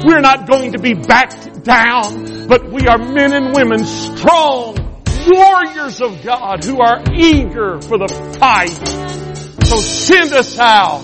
[0.06, 4.87] We're not going to be backed down, but we are men and women, strong
[5.30, 8.08] warriors of God who are eager for the
[8.40, 8.70] fight.
[9.66, 11.04] So send us out,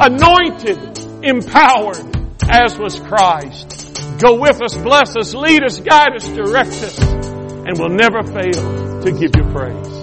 [0.00, 2.16] anointed, empowered,
[2.48, 4.20] as was Christ.
[4.20, 9.02] Go with us, bless us, lead us, guide us, direct us, and we'll never fail
[9.02, 9.96] to give you praise.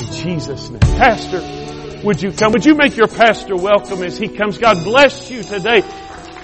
[0.00, 0.80] In Jesus' name.
[0.80, 1.40] Pastor,
[2.04, 2.52] would you come?
[2.52, 4.58] Would you make your pastor welcome as he comes?
[4.58, 5.82] God bless you today.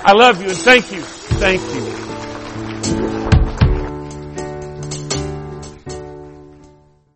[0.06, 1.00] I love you and thank you.
[1.00, 2.03] Thank you.